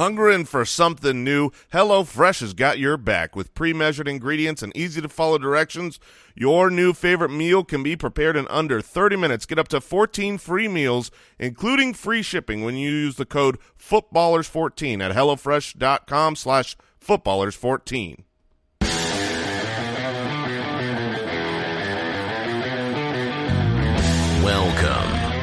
[0.00, 1.50] Hungering for something new?
[1.74, 3.36] HelloFresh has got your back.
[3.36, 6.00] With pre-measured ingredients and easy-to-follow directions,
[6.34, 9.44] your new favorite meal can be prepared in under 30 minutes.
[9.44, 15.02] Get up to 14 free meals, including free shipping, when you use the code FOOTBALLERS14
[15.02, 18.24] at HelloFresh.com slash FOOTBALLERS14.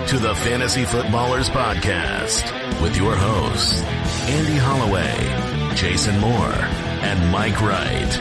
[0.07, 3.81] To the Fantasy Footballers Podcast with your hosts,
[4.29, 6.53] Andy Holloway, Jason Moore,
[7.03, 8.17] and Mike Wright.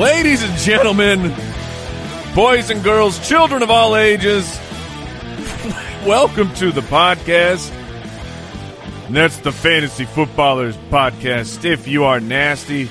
[0.00, 1.34] Ladies and gentlemen,
[2.34, 4.58] boys and girls, children of all ages,
[6.06, 7.70] welcome to the podcast.
[9.10, 11.66] That's the Fantasy Footballers Podcast.
[11.66, 12.88] If you are nasty,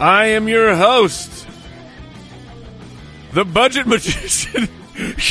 [0.00, 1.46] I am your host,
[3.32, 4.68] the Budget Magician.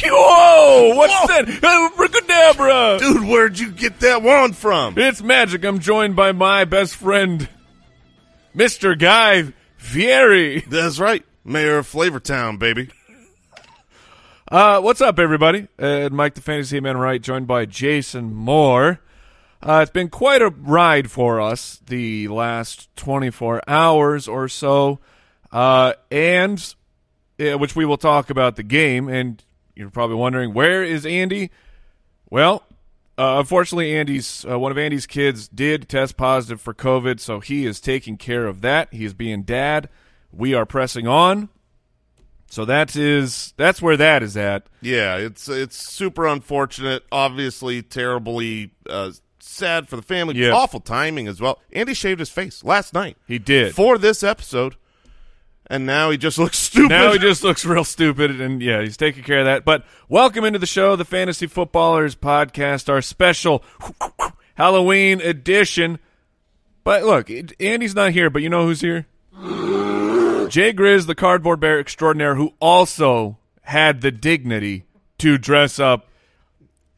[0.06, 0.96] Whoa!
[0.96, 1.28] What's Whoa!
[1.28, 1.92] that?
[1.94, 2.98] Abracadabra!
[3.00, 4.98] Dude, where'd you get that wand from?
[4.98, 5.64] It's magic.
[5.64, 7.48] I'm joined by my best friend,
[8.56, 8.98] Mr.
[8.98, 10.62] Guy Fieri.
[10.62, 11.24] That's right.
[11.46, 12.90] Mayor of Flavortown, baby.
[14.50, 15.68] Uh, what's up, everybody?
[15.80, 19.00] Uh, Mike the Fantasy Man Wright, joined by Jason Moore.
[19.64, 25.00] Uh, it's been quite a ride for us the last 24 hours or so,
[25.54, 26.76] uh, and
[27.40, 29.08] uh, which we will talk about the game.
[29.08, 29.42] And
[29.74, 31.50] you're probably wondering, where is Andy?
[32.30, 32.64] Well,
[33.18, 37.66] uh, unfortunately, Andy's uh, one of Andy's kids did test positive for COVID, so he
[37.66, 38.94] is taking care of that.
[38.94, 39.88] He is being dad.
[40.34, 41.48] We are pressing on.
[42.50, 44.68] So that is that's where that is at.
[44.82, 47.04] Yeah, it's it's super unfortunate.
[47.14, 49.12] Obviously, terribly uh,
[49.44, 50.36] sad for the family.
[50.36, 50.52] Yeah.
[50.52, 51.60] Awful timing as well.
[51.72, 53.76] Andy shaved his face last night He did.
[53.76, 54.76] for this episode,
[55.68, 56.90] and now he just looks stupid.
[56.90, 59.66] now he just looks real stupid, and yeah, he's taking care of that.
[59.66, 63.64] But welcome into the show, the Fantasy Footballers Podcast, our special
[64.56, 66.00] Halloween edition.
[66.84, 67.30] But look,
[67.60, 69.08] Andy's not here, but you know who's here?
[70.50, 74.84] Jay Grizz, the cardboard bear extraordinaire, who also had the dignity
[75.20, 76.08] to dress up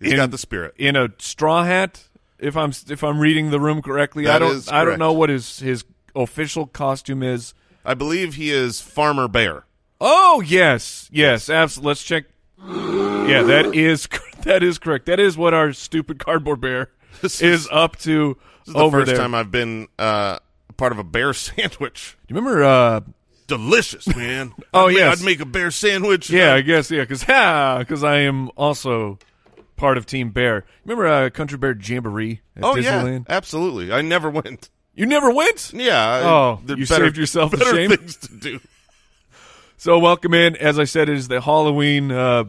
[0.01, 0.73] He's in- got the spirit.
[0.77, 2.03] in a straw hat.
[2.39, 5.29] If I'm if I'm reading the room correctly, I don't is I don't know what
[5.29, 5.85] his his
[6.15, 7.53] official costume is.
[7.85, 9.65] I believe he is Farmer Bear.
[10.01, 11.87] Oh yes, yes, absolutely.
[11.89, 12.25] Let's check.
[12.67, 14.07] Yeah, that is
[14.43, 15.05] that is correct.
[15.05, 16.89] That is what our stupid cardboard bear
[17.21, 19.17] This is up to This is the first there.
[19.17, 20.39] time I've been uh,
[20.77, 22.17] part of a bear sandwich.
[22.27, 22.63] you remember?
[22.63, 23.01] Uh,
[23.47, 24.53] Delicious, man.
[24.73, 25.19] Oh, yes.
[25.19, 26.31] I'd make a bear sandwich.
[26.31, 29.19] yeah, I guess yeah, because ha, because I am also
[29.75, 30.65] part of Team Bear.
[30.83, 33.91] Remember uh, Country Bear Jamboree at Oh yeah, absolutely.
[33.91, 34.69] I never went.
[34.93, 35.71] You never went.
[35.73, 36.21] Yeah.
[36.23, 37.89] Oh, you better- saved yourself the better shame?
[37.89, 38.59] things to do.
[39.77, 40.55] So welcome in.
[40.55, 42.45] As I said, it is the Halloween uh,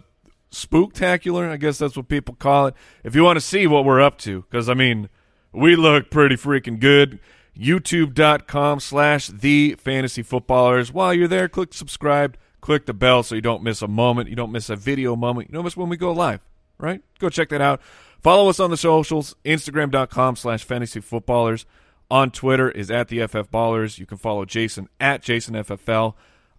[0.53, 1.51] spooktacular.
[1.51, 2.75] I guess that's what people call it.
[3.03, 5.09] If you want to see what we're up to, because I mean,
[5.53, 7.19] we look pretty freaking good.
[7.59, 10.93] YouTube.com slash the fantasy footballers.
[10.93, 14.29] While you're there, click subscribe, click the bell so you don't miss a moment.
[14.29, 15.49] You don't miss a video moment.
[15.49, 16.41] You don't miss when we go live,
[16.79, 17.03] right?
[17.19, 17.81] Go check that out.
[18.23, 21.67] Follow us on the socials, Instagram.com slash fantasy footballers.
[22.11, 23.99] On Twitter is at the FF Ballers.
[23.99, 26.15] You can follow Jason at JasonFFL.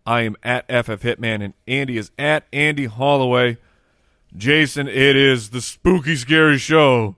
[0.06, 3.58] I am at FF Hitman, and Andy is at Andy Holloway.
[4.36, 7.16] Jason, it is the spooky, scary show.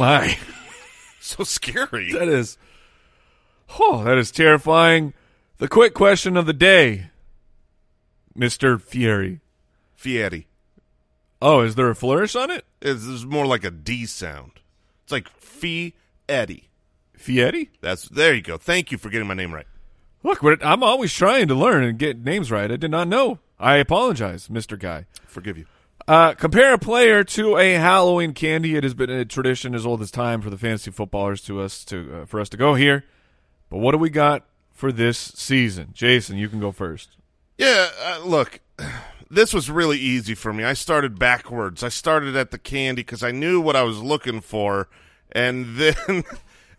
[0.00, 0.38] My.
[1.22, 2.12] So scary.
[2.12, 2.56] That is,
[3.78, 5.12] oh, that is terrifying.
[5.58, 7.10] The quick question of the day,
[8.34, 9.40] Mister Fieri.
[9.94, 10.46] Fieri.
[11.42, 12.64] Oh, is there a flourish on it?
[12.80, 14.52] It's, it's more like a D sound.
[15.02, 15.92] It's like Fee
[16.26, 16.70] Eddie.
[17.12, 17.70] Fieri?
[17.82, 18.56] That's there you go.
[18.56, 19.66] Thank you for getting my name right.
[20.22, 22.72] Look, I'm always trying to learn and get names right.
[22.72, 23.40] I did not know.
[23.58, 25.04] I apologize, Mister Guy.
[25.26, 25.66] Forgive you.
[26.08, 28.76] Uh, compare a player to a Halloween candy.
[28.76, 31.84] It has been a tradition as old as time for the fantasy footballers to us
[31.86, 33.04] to uh, for us to go here.
[33.68, 36.36] But what do we got for this season, Jason?
[36.36, 37.16] You can go first.
[37.58, 38.60] Yeah, uh, look,
[39.30, 40.64] this was really easy for me.
[40.64, 41.82] I started backwards.
[41.84, 44.88] I started at the candy because I knew what I was looking for,
[45.30, 46.24] and then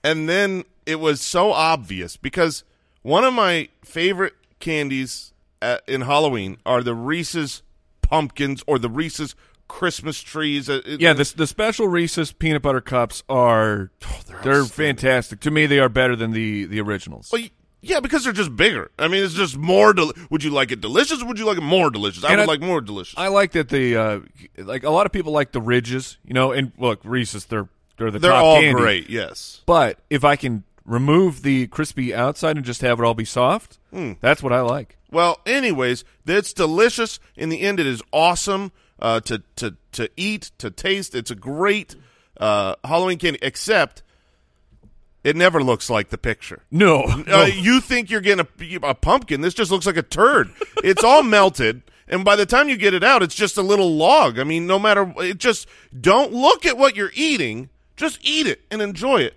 [0.03, 2.63] and then it was so obvious because
[3.01, 5.31] one of my favorite candies
[5.61, 7.61] at, in Halloween are the Reese's
[8.11, 9.35] pumpkins or the Reese's
[9.67, 10.69] Christmas trees.
[10.69, 13.89] Uh, Yeah, the the special Reese's peanut butter cups are
[14.43, 15.39] they're, fantastic.
[15.41, 17.29] To me, they are better than the the originals.
[17.31, 17.41] Well,
[17.81, 18.91] Yeah, because they're just bigger.
[18.99, 19.95] I mean, it's just more.
[20.29, 21.21] Would you like it delicious?
[21.21, 22.23] or Would you like it more delicious?
[22.25, 23.17] I And would I- like more delicious.
[23.17, 24.19] I like that the uh,
[24.57, 26.51] like a lot of people like the ridges, you know.
[26.51, 28.79] And look, Reese's they're they're the they're top all candy.
[28.81, 29.09] great.
[29.09, 29.61] Yes.
[29.65, 33.77] But if I can remove the crispy outside and just have it all be soft,
[33.91, 34.13] Hmm.
[34.19, 34.97] that's what I like.
[35.09, 37.19] Well, anyways, it's delicious.
[37.35, 41.15] In the end, it is awesome uh, to to to eat, to taste.
[41.15, 41.95] It's a great
[42.37, 44.03] uh, Halloween candy, except
[45.23, 46.63] it never looks like the picture.
[46.71, 47.45] No, Uh, no.
[47.45, 48.45] you think you're getting
[48.83, 49.41] a, a pumpkin?
[49.41, 50.49] This just looks like a turd.
[50.83, 53.95] It's all melted, and by the time you get it out, it's just a little
[53.95, 54.39] log.
[54.39, 55.67] I mean, no matter it, just
[55.99, 57.69] don't look at what you're eating.
[57.97, 59.35] Just eat it and enjoy it.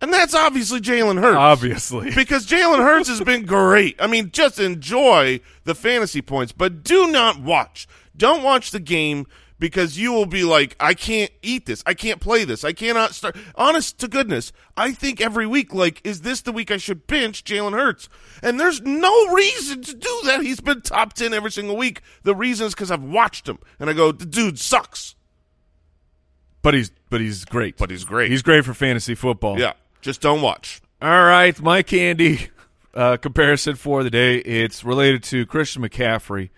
[0.00, 1.36] And that's obviously Jalen Hurts.
[1.36, 2.10] obviously.
[2.14, 3.96] because Jalen Hurts has been great.
[4.00, 7.86] I mean, just enjoy the fantasy points, but do not watch.
[8.16, 9.26] Don't watch the game
[9.58, 11.82] because you will be like, I can't eat this.
[11.84, 12.64] I can't play this.
[12.64, 13.36] I cannot start.
[13.54, 17.44] Honest to goodness, I think every week, like, is this the week I should bench
[17.44, 18.08] Jalen Hurts?
[18.42, 20.40] And there's no reason to do that.
[20.40, 22.00] He's been top 10 every single week.
[22.22, 25.14] The reason is because I've watched him and I go, the dude sucks.
[26.62, 27.76] But he's but he's great.
[27.76, 28.30] But he's great.
[28.30, 29.58] He's great for fantasy football.
[29.58, 30.80] Yeah, just don't watch.
[31.02, 32.48] All right, my candy
[32.94, 34.36] uh, comparison for the day.
[34.38, 36.50] It's related to Christian McCaffrey,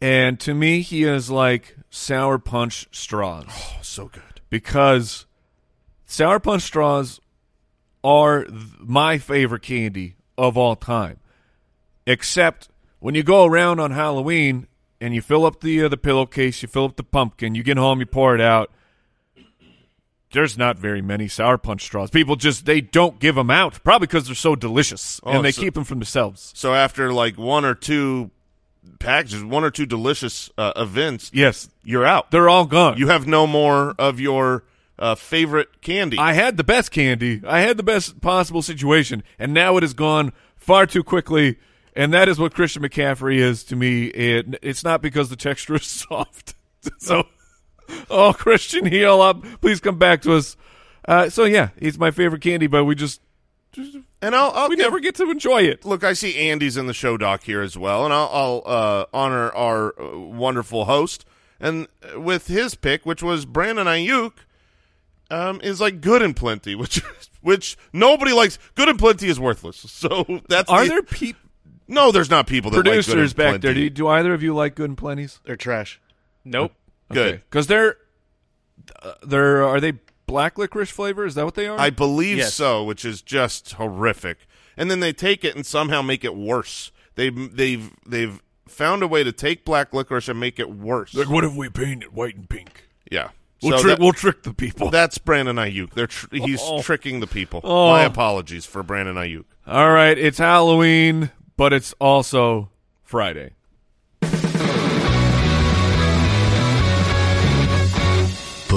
[0.00, 4.40] and to me, he is like sour punch straws Oh, so good.
[4.50, 5.26] because
[6.06, 7.20] sour punch straws
[8.02, 8.46] are
[8.78, 11.18] my favorite candy of all time.
[12.06, 12.68] Except
[12.98, 14.66] when you go around on Halloween
[15.00, 17.76] and you fill up the uh, the pillowcase, you fill up the pumpkin, you get
[17.78, 18.70] home, you pour it out.
[20.34, 22.10] There's not very many sour punch straws.
[22.10, 25.52] People just they don't give them out, probably because they're so delicious Oh, and they
[25.52, 26.52] so- keep them for themselves.
[26.54, 28.30] So after like one or two
[28.98, 32.30] packages, one or two delicious uh, events, Yes, you're out.
[32.30, 32.98] they're all gone.
[32.98, 34.64] You have no more of your
[34.98, 36.18] uh, favorite candy.
[36.18, 37.40] I had the best candy.
[37.46, 41.58] I had the best possible situation, and now it has gone far too quickly.
[41.96, 44.06] And that is what Christian McCaffrey is to me.
[44.06, 46.54] It, it's not because the texture is soft.
[46.98, 47.26] so,
[48.10, 49.42] oh, Christian, heal up.
[49.60, 50.56] Please come back to us.
[51.06, 53.20] Uh, so yeah, he's my favorite candy, but we just
[54.22, 55.84] and I'll, I'll we give- never get to enjoy it.
[55.84, 56.04] look.
[56.04, 59.50] I see Andy's in the show doc here as well, and I'll, I'll uh, honor
[59.50, 61.24] our uh, wonderful host
[61.60, 64.32] and with his pick, which was Brandon Aiyuk.
[65.30, 67.02] Um, is like good and plenty, which
[67.40, 68.58] which nobody likes.
[68.74, 69.78] Good and plenty is worthless.
[69.88, 71.36] So that's Are the- there peop
[71.88, 72.12] no?
[72.12, 73.58] There's not people that producers like good and back plenty.
[73.66, 73.74] there?
[73.74, 75.40] Do, you- do either of you like Good and Plenty's?
[75.44, 76.00] They're trash.
[76.44, 76.72] Nope.
[77.12, 77.42] Good.
[77.48, 77.96] because they're
[79.02, 79.94] uh, they're are they
[80.26, 81.24] black licorice flavor?
[81.24, 81.78] Is that what they are?
[81.78, 82.54] I believe Yes.
[82.54, 84.38] so, which is just horrific.
[84.76, 86.90] And then they take it and somehow make it worse.
[87.14, 91.14] They've they've they've found a way to take black licorice and make it worse.
[91.14, 92.88] like, what if we paint it white and pink?
[93.10, 93.28] yeah,
[93.62, 93.98] We'll So trick.
[93.98, 94.90] that- we'll trick the people.
[94.90, 95.92] that's Brandon Aiyuk.
[95.92, 96.82] They're tr- he's Oh.
[96.82, 97.60] tricking the people.
[97.62, 97.90] Oh.
[97.90, 99.44] My apologies for Brandon Aiyuk.
[99.66, 102.70] All right, it's Halloween, but it's also
[103.04, 103.50] Friday.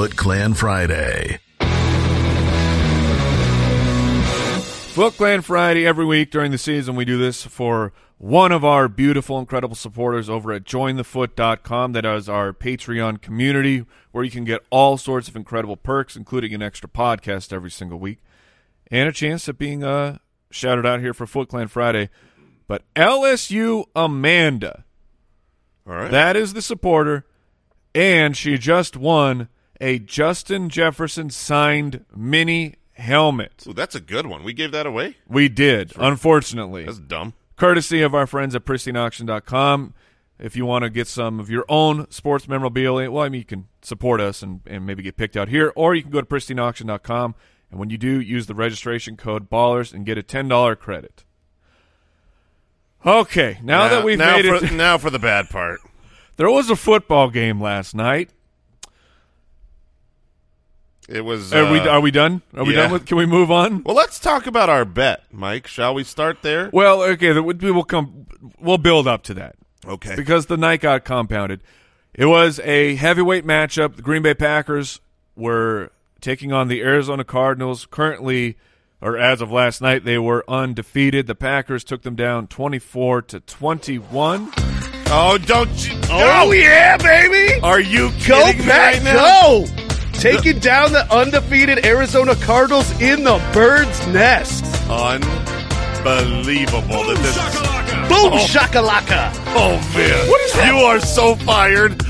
[0.08, 1.40] Foot Clan Friday.
[4.94, 6.96] Foot Clan Friday every week during the season.
[6.96, 11.92] We do this for one of our beautiful, incredible supporters over at jointhefoot.com.
[11.92, 16.54] That is our Patreon community where you can get all sorts of incredible perks, including
[16.54, 18.20] an extra podcast every single week
[18.90, 20.20] and a chance at being uh,
[20.50, 22.10] shouted out here for Foot Clan Friday.
[22.66, 24.86] But LSU Amanda,
[25.86, 26.12] All right.
[26.12, 27.26] that is the supporter,
[27.94, 33.66] and she just won a Justin Jefferson signed mini helmet.
[33.68, 34.44] Ooh, that's a good one.
[34.44, 35.18] We gave that away.
[35.28, 36.86] We did, unfortunately.
[36.86, 37.34] That's dumb.
[37.56, 39.94] Courtesy of our friends at pristineauction.com.
[40.40, 43.46] If you want to get some of your own sports memorabilia, well, I mean, you
[43.46, 46.28] can support us and, and maybe get picked out here, or you can go to
[46.28, 47.34] pristineauction.com.
[47.72, 51.26] And when you do, use the registration code BALLERS and get a $10 credit.
[53.06, 54.72] Okay, now, that we've now made for, it.
[54.74, 55.80] now for the bad part.
[56.38, 58.32] there was a football game last night.
[61.08, 61.54] It was.
[61.54, 62.42] Are we uh, are we done?
[62.54, 62.84] Are we yeah.
[62.84, 63.06] done with?
[63.06, 63.84] Can we move on?
[63.84, 65.68] well, let's talk about our bet, Mike.
[65.68, 66.70] Shall we start there?
[66.74, 68.28] Well, okay, the- we will come.
[68.60, 69.56] We'll build up to that.
[69.86, 70.16] Okay.
[70.16, 71.62] because the night got compounded.
[72.14, 73.96] It was a heavyweight matchup.
[73.96, 75.00] The Green Bay Packers
[75.36, 77.86] were taking on the Arizona Cardinals.
[77.90, 78.58] Currently,
[79.02, 81.28] or as of last night, they were undefeated.
[81.28, 84.52] The Packers took them down 24 to 21.
[85.10, 85.98] Oh, don't you?
[86.10, 87.62] Oh, yeah, baby!
[87.62, 89.64] Are you Go kidding me Pack, right now?
[89.66, 89.87] go!
[90.20, 94.64] Taking down the undefeated Arizona Cardinals in the bird's nest.
[94.90, 97.38] Unbelievable that this.
[98.10, 98.46] Boom oh.
[98.48, 99.32] shakalaka!
[99.56, 100.74] Oh man, what is that?
[100.74, 102.02] You are so fired,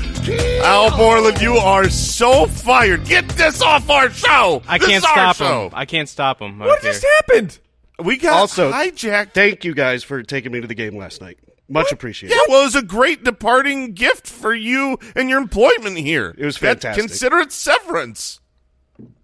[0.62, 1.40] Al Borland.
[1.42, 3.04] You are so fired.
[3.04, 4.62] Get this off our show.
[4.66, 5.66] I This can't is our stop show.
[5.66, 5.72] him.
[5.74, 6.58] I can't stop him.
[6.60, 7.58] What just happened?
[7.98, 9.32] We got Also- hijacked.
[9.34, 11.38] Thank you guys for taking me to the game last night.
[11.68, 12.34] Much appreciated.
[12.34, 16.34] Yeah, well, it was a great departing gift for you and your employment here.
[16.38, 17.02] It was That- fantastic.
[17.06, 18.40] Consider it severance.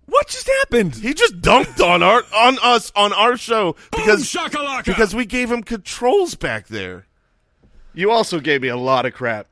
[0.07, 0.97] What just happened?
[0.97, 4.31] He just dunked on our on us on our show because
[4.85, 7.07] because we gave him controls back there.
[7.95, 9.47] You also gave me a lot of crap.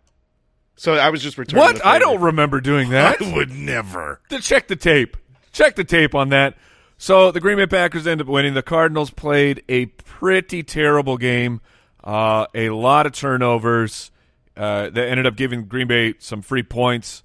[0.77, 1.85] So I was just returning What?
[1.87, 3.23] I don't remember doing that.
[3.23, 4.21] I would never.
[4.29, 5.17] to check the tape.
[5.53, 6.57] Check the tape on that.
[6.99, 8.55] So the Green Bay Packers end up winning.
[8.55, 11.61] The Cardinals played a pretty terrible game.
[12.03, 14.11] Uh, a lot of turnovers
[14.57, 17.23] uh, that ended up giving Green Bay some free points.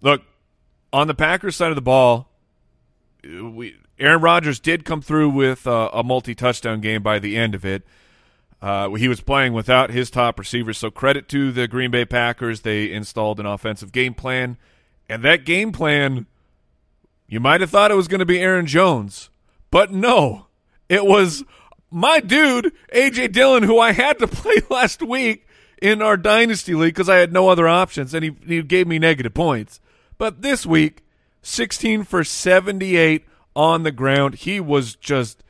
[0.00, 0.22] Look,
[0.92, 2.28] on the Packers side of the ball,
[3.24, 7.64] we Aaron Rodgers did come through with uh, a multi-touchdown game by the end of
[7.64, 7.84] it.
[8.60, 12.60] Uh, he was playing without his top receivers, so credit to the Green Bay Packers.
[12.60, 14.56] They installed an offensive game plan,
[15.08, 16.26] and that game plan,
[17.26, 19.30] you might have thought it was going to be Aaron Jones,
[19.70, 20.46] but no,
[20.88, 21.44] it was
[21.92, 25.46] my dude AJ Dillon, who I had to play last week
[25.80, 28.98] in our dynasty league because I had no other options, and he he gave me
[28.98, 29.80] negative points.
[30.18, 31.02] But this week,
[31.42, 34.36] 16 for 78 on the ground.
[34.36, 35.42] He was just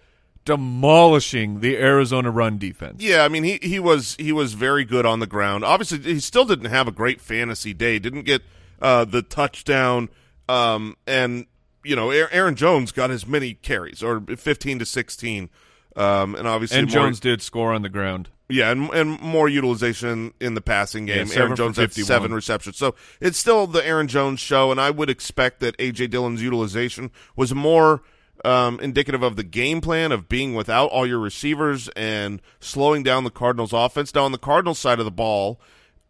[0.44, 3.02] demolishing the Arizona run defense.
[3.02, 5.64] Yeah, I mean he he was he was very good on the ground.
[5.64, 7.98] Obviously, he still didn't have a great fantasy day.
[7.98, 8.42] Didn't get
[8.80, 10.08] uh, the touchdown,
[10.48, 11.46] um, and
[11.84, 15.50] you know Aaron Jones got as many carries or fifteen to sixteen,
[15.96, 18.28] um, and obviously And more, Jones did score on the ground.
[18.48, 21.26] Yeah, and, and more utilization in the passing game.
[21.28, 22.76] Yeah, Aaron Jones had seven receptions.
[22.76, 26.08] So it's still the Aaron Jones show, and I would expect that A.J.
[26.08, 28.02] Dillon's utilization was more
[28.44, 33.24] um, indicative of the game plan of being without all your receivers and slowing down
[33.24, 34.14] the Cardinals' offense.
[34.14, 35.60] Now, on the Cardinals side of the ball,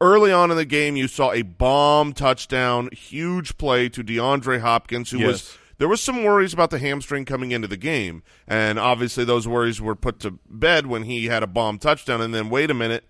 [0.00, 5.10] early on in the game, you saw a bomb touchdown, huge play to DeAndre Hopkins,
[5.10, 5.58] who was Yes.
[5.82, 9.80] There was some worries about the hamstring coming into the game, and obviously those worries
[9.80, 12.20] were put to bed when he had a bomb touchdown.
[12.20, 13.02] And then wait a minute,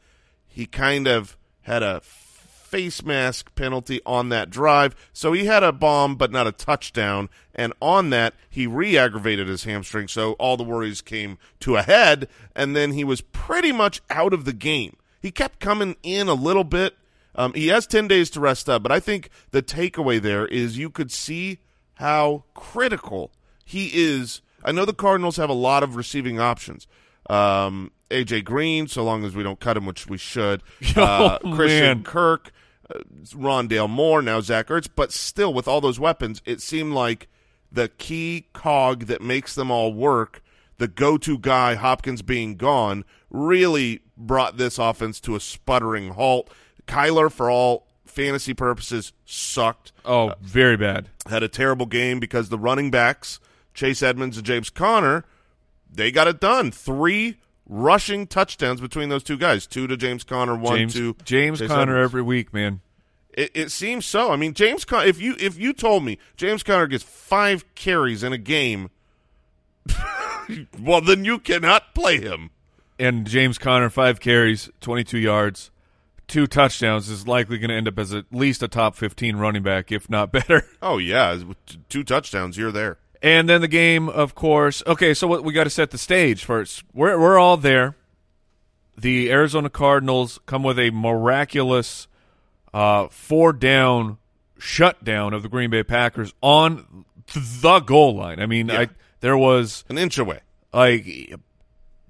[0.49, 5.71] he kind of had a face mask penalty on that drive, so he had a
[5.71, 7.29] bomb but not a touchdown.
[7.55, 12.26] And on that, he re-aggravated his hamstring, so all the worries came to a head,
[12.57, 14.97] and then he was pretty much out of the game.
[15.21, 16.97] He kept coming in a little bit.
[17.35, 20.79] Um, he has 10 days to rest up, but I think the takeaway there is
[20.79, 21.59] you could see
[21.95, 23.33] how critical
[23.65, 24.41] he is.
[24.65, 26.87] I know the Cardinals have a lot of receiving options.
[27.31, 30.63] Um, AJ Green, so long as we don't cut him, which we should.
[30.97, 32.03] Uh, Oh, Christian man.
[32.05, 32.53] Kirk,
[32.95, 32.99] uh,
[33.35, 34.89] Rondale Moore, now Zach Ertz.
[34.95, 37.29] But still, with all those weapons, it seemed like
[37.71, 40.43] the key cog that makes them all work,
[40.79, 46.51] the go-to guy, Hopkins being gone, really brought this offense to a sputtering halt.
[46.87, 51.09] Kyler, for all fantasy purposes, sucked Oh, uh, very bad.
[51.28, 53.40] had a terrible game because the running backs,
[53.75, 55.25] Chase Edmonds and James Conner,
[55.92, 56.71] they got it done.
[56.71, 59.66] Three rushing touchdowns between those two guys.
[59.66, 62.04] Two to James Conner, one James, to James Chase Conner Edmonds.
[62.11, 62.81] every week, man.
[63.35, 64.31] It, it seems so.
[64.31, 65.07] I mean, James Conner.
[65.07, 68.90] If you if you told me James Conner gets five carries in a game,
[70.81, 72.50] well, then you cannot play him.
[72.99, 75.71] And James Conner, five carries, 22 yards,
[76.33, 79.62] two touchdowns, is likely going to end up as at least a top 15 running
[79.62, 80.67] back, if not better.
[80.83, 81.39] Oh yeah,
[81.89, 82.99] two touchdowns, you're there.
[83.23, 84.83] And then the game, of course.
[84.87, 86.83] Okay, so what, we got to set the stage first.
[86.93, 87.95] We're we're all there.
[88.97, 92.09] The Arizona Cardinals come with a miraculous
[92.75, 94.19] uh, four down
[94.59, 98.41] shutdown of the Green Bay Packers on the goal line.
[98.41, 98.81] I mean, Yeah.
[98.81, 98.89] I,
[99.21, 100.41] there was An inch away.
[100.73, 101.35] like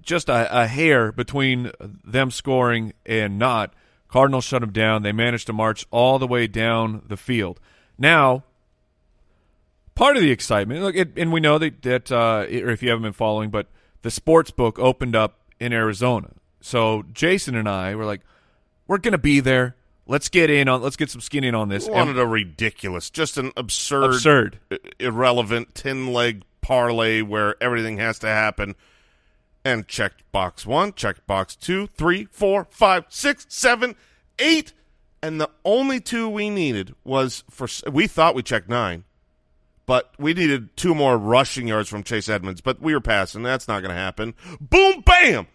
[0.01, 1.71] just a, a hair between
[2.03, 3.73] them scoring and not.
[4.13, 5.01] Cardinals shut them down.
[5.01, 7.59] They managed to march all the way down the field.
[7.97, 8.43] Now,
[9.95, 12.89] part of the excitement, look, it, and we know that, that uh, or if you
[12.89, 13.65] haven't been following, but
[14.03, 16.29] the sports book opened up in Arizona.
[16.61, 18.21] So Jason and I were like,
[18.87, 19.75] we're going to be there.
[20.05, 20.83] Let's get in on.
[20.83, 21.87] Let's get some skin in on this.
[21.87, 24.59] And- Wanted a ridiculous, just an absurd, absurd.
[24.99, 28.75] irrelevant ten leg parlay where everything has to happen.
[29.65, 33.95] And checked box one, checked box two, three, four, five, six, seven,
[34.39, 34.73] eight,
[35.21, 39.05] and the only two we needed was for we thought we checked nine,
[39.85, 43.41] but we needed two more rushing yards from Chase Edmonds, but we were passing.
[43.41, 44.33] That's not going to happen.
[44.59, 45.47] Boom, bam!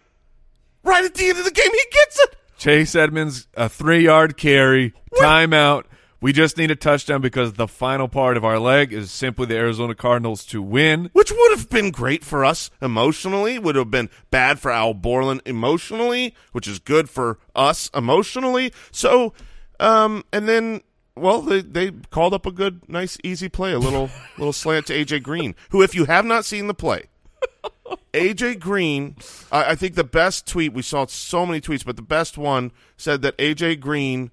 [0.83, 2.35] Right at the end of the game, he gets it.
[2.57, 5.83] Chase Edmonds, a three yard carry, timeout.
[6.21, 9.55] We just need a touchdown because the final part of our leg is simply the
[9.55, 11.09] Arizona Cardinals to win.
[11.13, 15.41] which would have been great for us emotionally, would have been bad for Al Borland
[15.45, 18.73] emotionally, which is good for us emotionally.
[18.91, 19.33] So,
[19.79, 20.81] um, and then,
[21.15, 24.93] well, they they called up a good, nice, easy play, a little little slant to
[24.93, 27.03] AJ Green, who, if you have not seen the play,
[28.13, 29.15] AJ Green,
[29.53, 32.73] I, I think the best tweet we saw so many tweets, but the best one
[32.97, 34.31] said that AJ Green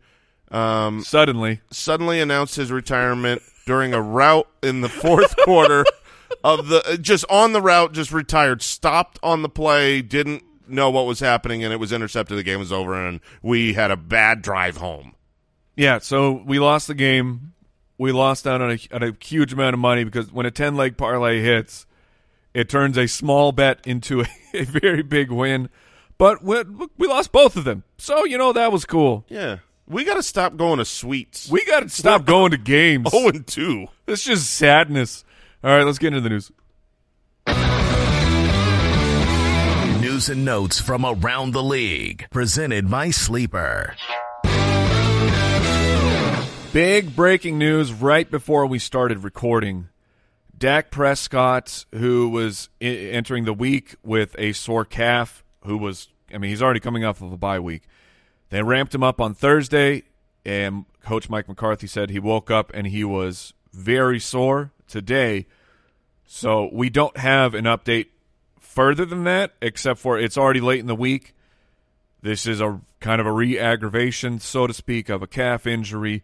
[0.50, 5.84] um, Suddenly, suddenly announced his retirement during a route in the fourth quarter
[6.44, 11.06] of the just on the route, just retired, stopped on the play, didn't know what
[11.06, 12.36] was happening, and it was intercepted.
[12.38, 15.14] The game was over, and we had a bad drive home.
[15.76, 15.98] yeah.
[15.98, 17.52] So we lost the game.
[17.98, 20.76] We lost out on a, on a huge amount of money because when a ten
[20.76, 21.86] leg parlay hits,
[22.54, 25.70] it turns a small bet into a, a very big win.
[26.18, 26.62] But we,
[26.96, 29.24] we lost both of them, so you know that was cool.
[29.28, 31.48] Yeah, we got to stop going to sweets.
[31.48, 33.08] We got to stop going to games.
[33.12, 33.86] oh and two.
[34.06, 35.24] It's just sadness.
[35.62, 36.50] All right, let's get into the news.
[40.00, 42.26] News and notes from around the league.
[42.30, 43.94] Presented by Sleeper.
[46.72, 49.88] Big breaking news right before we started recording.
[50.56, 56.50] Dak Prescott, who was entering the week with a sore calf, who was, I mean,
[56.50, 57.82] he's already coming off of a bye week.
[58.50, 60.04] They ramped him up on Thursday,
[60.44, 65.46] and Coach Mike McCarthy said he woke up and he was very sore today.
[66.24, 68.06] So we don't have an update
[68.60, 71.34] further than that, except for it's already late in the week.
[72.22, 76.22] This is a kind of a re aggravation, so to speak, of a calf injury.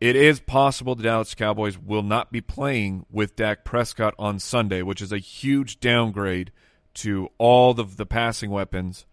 [0.00, 4.82] It is possible the Dallas Cowboys will not be playing with Dak Prescott on Sunday,
[4.82, 6.52] which is a huge downgrade
[6.94, 9.06] to all of the passing weapons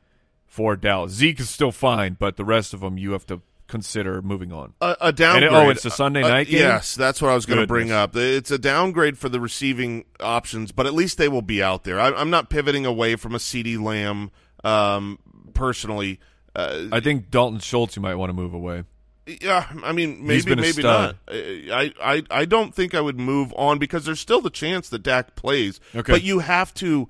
[0.51, 1.13] for Dallas.
[1.13, 4.73] Zeke is still fine, but the rest of them you have to consider moving on.
[4.81, 5.43] A, a downgrade.
[5.45, 6.59] And it- oh, it's a Sunday Uh, night game?
[6.59, 8.17] Yes, that's what I was going to bring up.
[8.17, 11.97] It's a downgrade for the receiving options, but at least they will be out there.
[12.01, 14.29] I, I'm not pivoting away from a CeeDee Lamb
[14.65, 15.19] um,
[15.53, 16.19] personally.
[16.53, 18.83] Uh, I think Dalton Schultz you might want to move away.
[19.25, 21.15] yeah, I mean, maybe, maybe not.
[21.29, 25.01] I, I, I don't think I would move on because there's still the chance that
[25.01, 25.79] Dak plays.
[25.95, 26.11] Okay.
[26.11, 27.07] But you have to,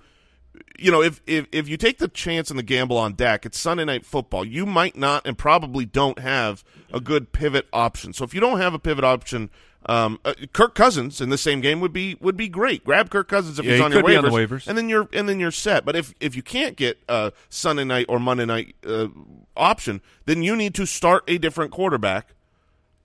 [0.77, 3.57] you know, if, if if you take the chance and the gamble on Dak, it's
[3.59, 4.43] Sunday night football.
[4.45, 8.13] You might not and probably don't have a good pivot option.
[8.13, 9.49] So if you don't have a pivot option,
[9.85, 12.83] um, uh, Kirk Cousins in the same game would be would be great.
[12.83, 14.67] Grab Kirk Cousins if Yeah, he's he on your could waivers, on waivers.
[14.67, 15.85] and then you're and then you're set.
[15.85, 19.07] But if if you can't get a Sunday night or Monday night uh,
[19.55, 22.33] option, then you need to start a different quarterback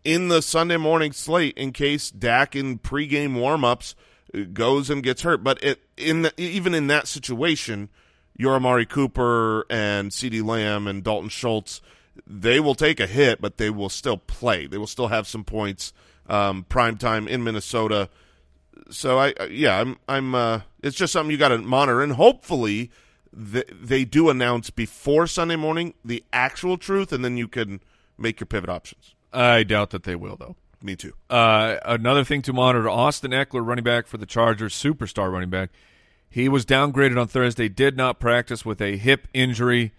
[0.04, 3.94] in the Sunday morning slate in case Dak in pregame warmups
[4.44, 5.42] goes and gets hurt.
[5.42, 7.88] But it, in the, even in that situation,
[8.36, 11.80] your Amari Cooper and CeeDee Lamb and Dalton Schultz,
[12.26, 14.66] they will take a hit, but they will still play.
[14.66, 15.92] They will still have some points.
[16.28, 18.08] Um, prime time in Minnesota.
[18.90, 20.34] So I, yeah, I'm, I'm.
[20.34, 22.90] Uh, it's just something you got to monitor, and hopefully,
[23.52, 27.80] th- they do announce before Sunday morning the actual truth, and then you can
[28.18, 29.14] make your pivot options.
[29.32, 30.56] I doubt that they will though.
[30.86, 31.12] Me too.
[31.28, 35.70] Uh, another thing to monitor: Austin Ekeler, running back for the Chargers, superstar running back.
[36.30, 37.68] He was downgraded on Thursday.
[37.68, 39.92] Did not practice with a hip injury.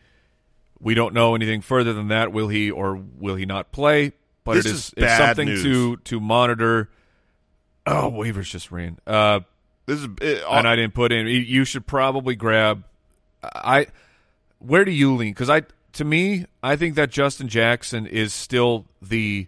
[0.79, 2.31] We don't know anything further than that.
[2.31, 4.13] Will he or will he not play?
[4.45, 5.63] But This it is is it's something news.
[5.63, 6.89] to to monitor.
[7.85, 8.97] Oh, waivers just ran.
[9.05, 9.41] Uh,
[9.87, 11.27] This is it, and I didn't put in.
[11.27, 12.83] You- You should probably grab.
[13.43, 13.87] I.
[14.59, 15.31] Where do you lean?
[15.33, 19.47] Because I, to me, I think that Justin Jackson is still the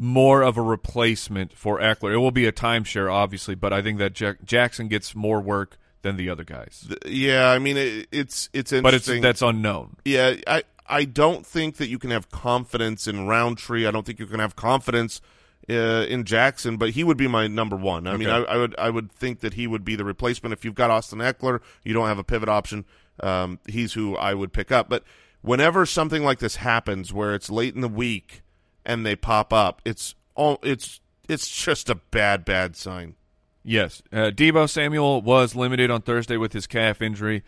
[0.00, 2.12] more of a replacement for Ekeler.
[2.14, 5.76] It will be a timeshare, obviously, but I think that Jack- Jackson gets more work
[6.02, 6.88] than the other guys.
[7.04, 7.50] yeah.
[7.50, 9.22] I mean, it, it's it's But it's interesting.
[9.22, 9.96] that's unknown.
[10.04, 10.34] yeah.
[10.46, 13.86] I I don't think that you can have confidence in Rountree.
[13.86, 15.20] I don't think you can have confidence
[15.68, 16.76] uh, in Jackson.
[16.76, 18.06] But he would be my number one.
[18.06, 20.64] I mean, I, I would I would think that he would be the replacement if
[20.64, 21.60] you've got Austin Ekeler.
[21.84, 22.84] You don't have a pivot option.
[23.20, 24.88] Um, he's who I would pick up.
[24.88, 25.02] But
[25.42, 28.42] whenever something like this happens, where it's late in the week
[28.88, 33.14] and they pop up, it's all it's it's just a bad bad sign.
[33.62, 37.44] Yes, uh, Deebo Samuel was limited on Thursday with his calf injury.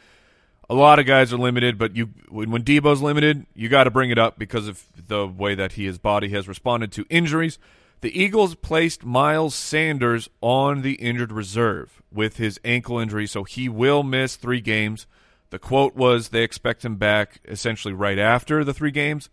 [0.68, 4.10] A lot of guys are limited, but you when, Deebo's limited, you got to bring
[4.10, 7.58] it up because of the way that he, his body has responded to injuries.
[8.02, 13.68] The Eagles placed Miles Sanders on the injured reserve with his ankle injury, so he
[13.68, 15.06] will miss three games.
[15.50, 19.28] The quote was they expect him back essentially right after the three games,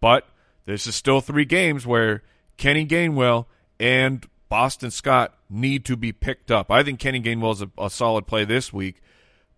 [0.00, 0.28] but
[0.66, 2.22] this is still three games where
[2.56, 3.46] Kenny Gainwell
[3.80, 6.70] and Boston Scott need to be picked up.
[6.70, 9.02] I think Kenny Gainwell is a, a solid play this week,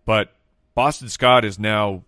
[0.05, 0.33] but
[0.75, 2.03] Boston Scott is now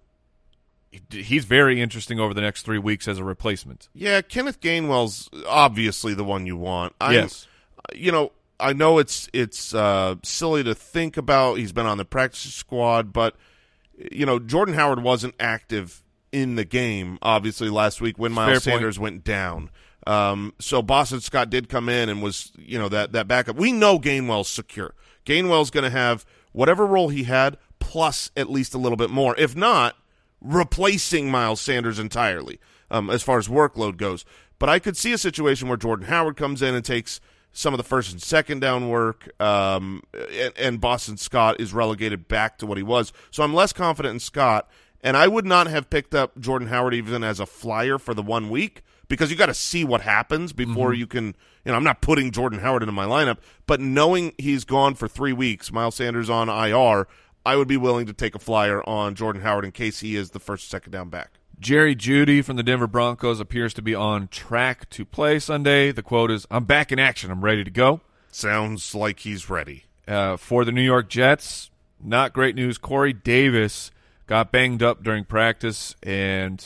[1.11, 3.89] he's very interesting over the next three weeks as a replacement.
[3.93, 6.93] Yeah, Kenneth Gainwell's obviously the one you want.
[6.99, 7.47] I'm, Yes.
[7.93, 11.55] you know, I know it's it's uh, silly to think about.
[11.55, 13.35] He's been on the practice squad, but
[14.11, 16.01] you know, Jordan Howard wasn't active
[16.31, 17.17] in the game.
[17.21, 18.81] Obviously, last week when Miles Fair point.
[18.81, 19.69] Sanders went down.
[20.07, 23.55] Um, so Boston Scott did come in and was you know that that backup.
[23.55, 24.93] We know Gainwell's secure.
[25.25, 29.35] Gainwell's going to have whatever role he had, plus at least a little bit more.
[29.37, 29.95] If not,
[30.41, 34.25] replacing Miles Sanders entirely um, as far as workload goes.
[34.57, 37.77] But I could see a situation where Jordan Howard comes in and takes some of
[37.77, 42.65] the first and second down work, um, and, and Boston Scott is relegated back to
[42.65, 43.11] what he was.
[43.31, 44.69] So I'm less confident in Scott,
[45.01, 48.21] and I would not have picked up Jordan Howard even as a flyer for the
[48.21, 51.35] one week because you got to see what happens before you can.
[51.65, 55.07] You know, I'm not putting Jordan Howard into my lineup, but knowing he's gone for
[55.07, 57.07] three weeks, Miles Sanders on IR,
[57.45, 60.31] I would be willing to take a flyer on Jordan Howard in case he is
[60.31, 61.31] the first second down back.
[61.59, 65.91] Jerry Jeudy from the Denver Broncos appears to be on track to play Sunday.
[65.91, 67.31] The quote is, I'm back in action.
[67.31, 67.99] I'm ready to go.
[68.31, 69.85] Sounds like he's ready.
[70.07, 71.69] Uh, for the New York Jets,
[72.01, 72.77] not great news.
[72.77, 73.91] Corey Davis
[74.29, 76.63] got banged up during practice, and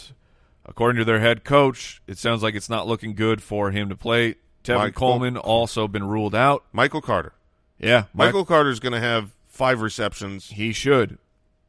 [0.65, 3.95] according to their head coach, it sounds like it's not looking good for him to
[3.95, 4.35] play.
[4.65, 6.65] Tevin Mike- Coleman also been ruled out.
[6.73, 7.33] Michael Carter.
[7.79, 10.49] Yeah, Mike- Michael Carter's going to have five receptions.
[10.49, 11.17] he should.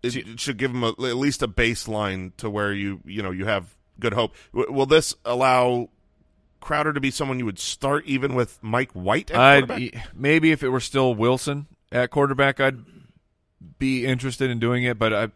[0.02, 3.30] It, it should give him a, at least a baseline to where you you know
[3.30, 4.34] you have good hope.
[4.52, 5.88] W- will this allow
[6.60, 10.14] Crowder to be someone you would start even with Mike White at I'd, quarterback?
[10.14, 12.80] maybe if it were still Wilson at quarterback, I'd
[13.78, 14.98] be interested in doing it.
[14.98, 15.28] But I,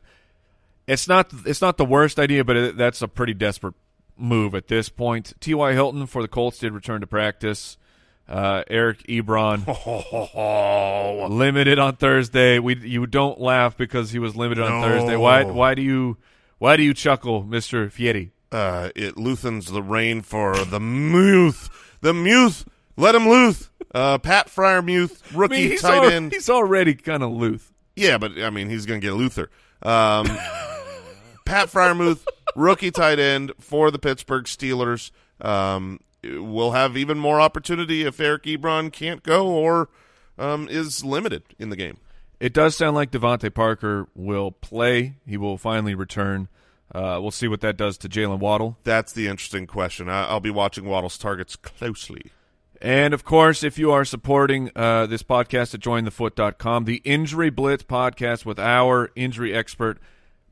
[0.88, 3.74] it's not it's not the worst idea, but it, that's a pretty desperate
[4.16, 5.34] move at this point.
[5.40, 5.72] T.Y.
[5.72, 7.76] Hilton for the Colts did return to practice.
[8.28, 9.64] Uh, Eric Ebron
[11.30, 12.58] limited on Thursday.
[12.58, 15.16] We you don't laugh because he was limited on Thursday.
[15.16, 16.16] Why why do you
[16.58, 18.32] why do you chuckle, Mister Fieri?
[18.50, 21.70] Uh, it loosens the rein for the Muth.
[22.00, 22.66] The Muth.
[22.96, 23.70] Let him Luth.
[23.94, 26.32] Uh, Pat Freiermuth, I rookie mean, he's, tight al- end.
[26.32, 27.72] he's already kind of loose.
[27.96, 29.50] Yeah, but I mean, he's going to get Luther.
[29.82, 30.26] Um,
[31.48, 35.10] Pat Freiermuth, rookie tight end for the Pittsburgh Steelers.
[35.40, 39.88] Um, will have even more opportunity if Eric Ebron can't go or
[40.38, 41.98] um, is limited in the game.
[42.38, 45.14] It does sound like DeVante Parker will play.
[45.26, 46.48] He will finally return.
[46.94, 48.76] Uh, we'll see what that does to Jaylen Waddle.
[48.84, 50.08] That's the interesting question.
[50.08, 52.30] I- I'll be watching Waddle's targets closely.
[52.80, 57.82] And of course, if you are supporting uh, this podcast at jointhefoot.com, the Injury Blitz
[57.82, 59.98] podcast with our injury expert,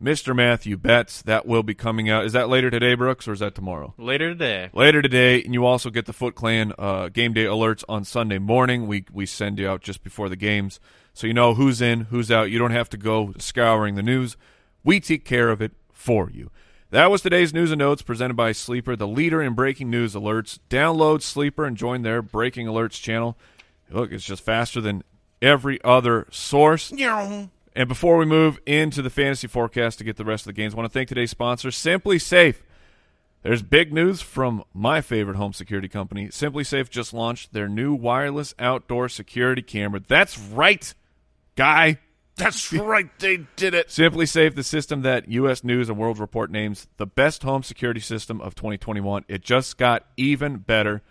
[0.03, 0.37] Mr.
[0.37, 2.27] Matthew Betts, that will be coming out.
[2.27, 3.95] Is that later today, Brooks, or is that tomorrow?
[3.97, 4.69] Later today.
[4.75, 8.39] Later today, and you also get the Foot Clan uh, game day alerts on Sunday
[8.39, 8.87] morning.
[8.87, 10.81] We we send you out just before the games,
[11.15, 12.51] so you know who's in, who's out.
[12.51, 14.37] You don't have to go scouring the news.
[14.85, 16.51] We take care of it for you.
[16.91, 20.59] That was today's news and notes presented by Sleeper, the leader in breaking news alerts.
[20.71, 23.37] Download Sleeper and join their breaking alerts channel.
[23.91, 25.03] Look, it's just faster than
[25.43, 26.93] every other source.
[27.77, 30.73] And before we move into the fantasy forecast to get the rest of the games,
[30.73, 32.63] I want to thank today's sponsor, SimpliSafe.
[33.43, 36.29] There's big news from my favorite home security company.
[36.29, 40.01] SimpliSafe just launched their new wireless outdoor security camera.
[40.09, 40.95] That's right,
[41.55, 41.99] guy.
[42.37, 43.11] That's right.
[43.19, 43.91] They did it.
[43.91, 45.63] Simply Safe, the system that U.S.
[45.63, 49.27] News and World Report names the best home security system of 2021.
[49.29, 51.03] It just got even better.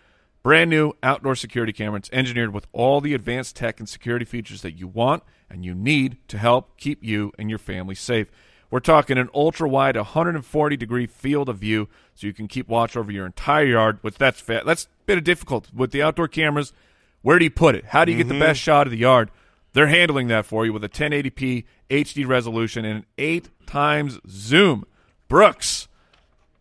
[0.42, 2.00] Brand new outdoor security camera.
[2.00, 5.22] It's engineered with all the advanced tech and security features that you want
[5.56, 8.28] and you need to help keep you and your family safe.
[8.70, 12.98] We're talking an ultra wide 140 degree field of view so you can keep watch
[12.98, 16.28] over your entire yard, which that's fa- that's a bit of difficult with the outdoor
[16.28, 16.74] cameras.
[17.22, 17.86] Where do you put it?
[17.86, 18.66] How do you get the best mm-hmm.
[18.66, 19.32] shot of the yard?
[19.72, 24.86] They're handling that for you with a 1080p HD resolution and an 8 times zoom.
[25.30, 25.88] Brooks,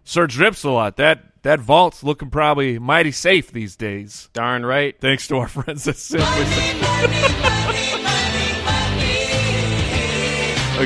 [0.04, 0.96] Serge rips a lot.
[0.98, 4.28] That that vault's looking probably mighty safe these days.
[4.32, 4.98] Darn right.
[5.00, 7.50] Thanks to our friends at Simply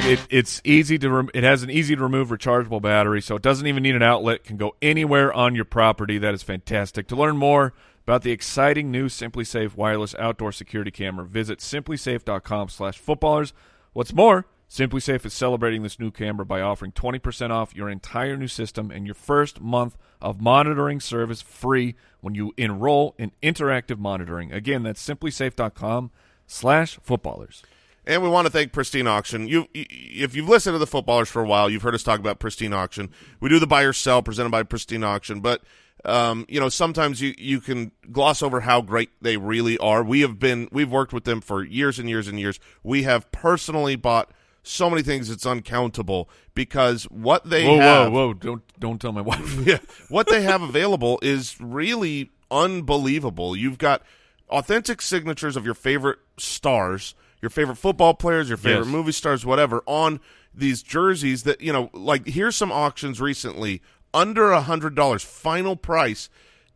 [0.05, 3.67] it, it's easy to it has an easy to remove rechargeable battery, so it doesn't
[3.67, 4.45] even need an outlet.
[4.45, 6.19] Can go anywhere on your property.
[6.19, 7.07] That is fantastic.
[7.09, 13.53] To learn more about the exciting new SimpliSafe wireless outdoor security camera, visit simplisafe.com/footballers.
[13.93, 18.49] What's more, SimpliSafe is celebrating this new camera by offering 20% off your entire new
[18.49, 24.53] system and your first month of monitoring service free when you enroll in interactive monitoring.
[24.53, 27.63] Again, that's simplisafe.com/footballers.
[28.09, 29.47] And we want to thank Pristine Auction.
[29.47, 32.38] You, if you've listened to the footballers for a while, you've heard us talk about
[32.38, 33.11] Pristine Auction.
[33.38, 35.62] We do the buy or sell presented by Pristine Auction, but
[36.07, 40.03] um, you know sometimes you you can gloss over how great they really are.
[40.03, 42.59] We have been we've worked with them for years and years and years.
[42.83, 44.31] We have personally bought
[44.62, 48.35] so many things it's uncountable because what they Whoa, have whoa, whoa!
[48.35, 49.59] Don't don't tell my wife.
[49.66, 53.55] yeah, what they have available is really unbelievable.
[53.55, 54.03] You've got
[54.49, 58.92] authentic signatures of your favorite stars, your favorite football players, your favorite Yes.
[58.92, 60.20] movie stars, whatever, on
[60.55, 63.81] these jerseys that, you know, like here's some auctions recently
[64.12, 66.29] under a hundred dollars, final price.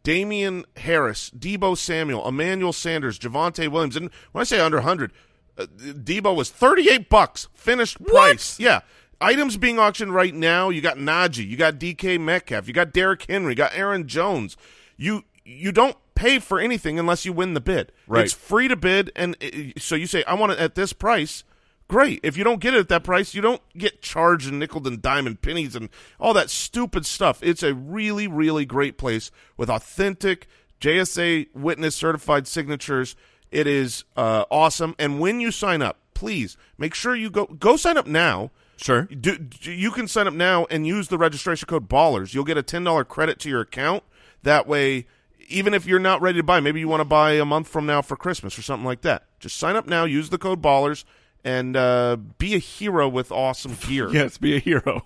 [0.05, 5.13] Damien Harris, Deebo Samuel, Emmanuel Sanders, Javonte Williams, and when I say under 100,
[5.57, 8.59] Uh, Deebo was 38 bucks, finished price.
[8.59, 8.81] Yeah.
[9.21, 13.27] Items being auctioned right now, you got Najee, you got DK Metcalf, you got Derrick
[13.29, 14.57] Henry, you got Aaron Jones.
[14.97, 17.93] You you don't pay for anything unless you win the bid.
[18.07, 18.25] Right.
[18.25, 21.45] It's free to bid and uh, so you say I want it at this price.
[21.89, 22.21] Great.
[22.23, 25.03] If you don't get it at that price, you don't get charged in nickel and
[25.03, 27.41] dime pennies and all that stupid stuff.
[27.43, 30.47] It's a really, really great place with authentic
[30.81, 33.15] JSA witness certified signatures.
[33.51, 34.95] It is uh, awesome.
[34.99, 38.51] And when you sign up, please make sure you go go sign up now.
[38.77, 39.03] Sure.
[39.03, 42.33] Do, do- you can sign up now and use the registration code Ballers.
[42.33, 44.03] You'll get a ten dollar credit to your account.
[44.43, 45.07] That way,
[45.49, 47.87] even if you're not ready to buy, maybe you want to buy a month from
[47.87, 49.25] now for Christmas or something like that.
[49.41, 50.05] Just sign up now.
[50.05, 51.05] Use the code Ballers
[51.45, 54.09] and uh, be a hero with awesome gear.
[54.13, 55.05] Yes, be a hero.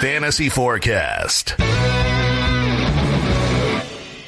[0.00, 1.54] Fantasy Forecast.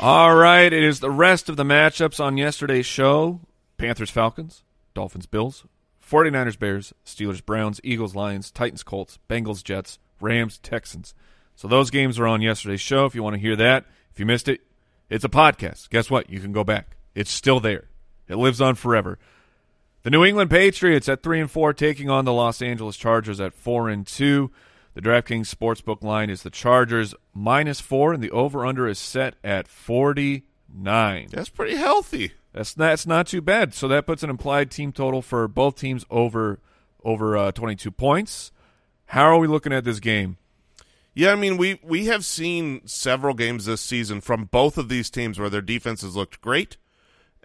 [0.01, 3.41] All right, it is the rest of the matchups on yesterday's show.
[3.79, 4.65] Panthers Falcons,
[4.95, 5.65] Dolphins Bills,
[6.07, 11.15] 49ers Bears, Steelers Browns, Eagles Lions, Titans Colts, Bengals Jets, Rams Texans.
[11.57, 13.85] So those games were on yesterday's show if you want to hear that.
[14.13, 14.61] If you missed it,
[15.09, 15.91] it's a podcast.
[15.91, 16.31] Guess what?
[16.31, 16.97] You can go back.
[17.15, 17.89] It's still there.
[18.29, 19.19] It lives on forever.
[20.03, 23.55] The New England Patriots at 3 and 4 taking on the Los Angeles Chargers at
[23.55, 24.51] 4 and 2.
[24.95, 29.37] The DraftKings Sportsbook line is the Chargers minus 4 and the over under is set
[29.45, 31.29] at 49.
[31.31, 32.33] That's pretty healthy.
[32.53, 33.73] That's that's not too bad.
[33.75, 36.61] So that puts an implied team total for both teams over
[37.05, 38.53] over uh, 22 points.
[39.07, 40.37] How are we looking at this game?
[41.15, 45.11] Yeah, I mean we we have seen several games this season from both of these
[45.11, 46.79] teams where their defense has looked great,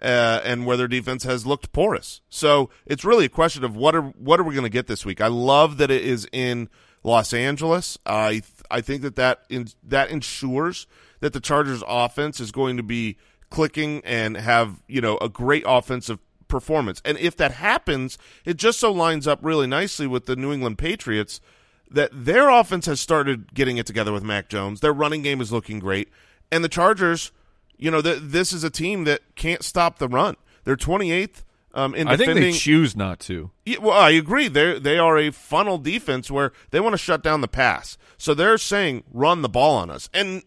[0.00, 2.22] uh, and where their defense has looked porous.
[2.30, 5.04] So it's really a question of what are what are we going to get this
[5.04, 5.20] week?
[5.20, 6.70] I love that it is in
[7.02, 7.98] Los Angeles.
[8.06, 10.86] I I think that that in, that ensures
[11.20, 13.18] that the Chargers offense is going to be
[13.50, 17.02] clicking and have you know a great offensive performance.
[17.04, 20.78] And if that happens, it just so lines up really nicely with the New England
[20.78, 21.40] Patriots
[21.90, 24.80] that their offense has started getting it together with Mac Jones.
[24.80, 26.08] Their running game is looking great,
[26.52, 27.32] and the Chargers,
[27.76, 30.36] you know, th- this is a team that can't stop the run.
[30.64, 33.50] They're 28th um, in I think they choose not to.
[33.64, 34.48] Yeah, well, I agree.
[34.48, 37.96] They they are a funnel defense where they want to shut down the pass.
[38.16, 40.08] So they're saying run the ball on us.
[40.12, 40.42] And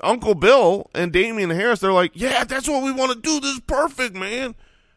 [0.00, 3.40] Uncle Bill and Damien Harris, they're like, yeah, that's what we want to do.
[3.40, 4.54] This is perfect, man.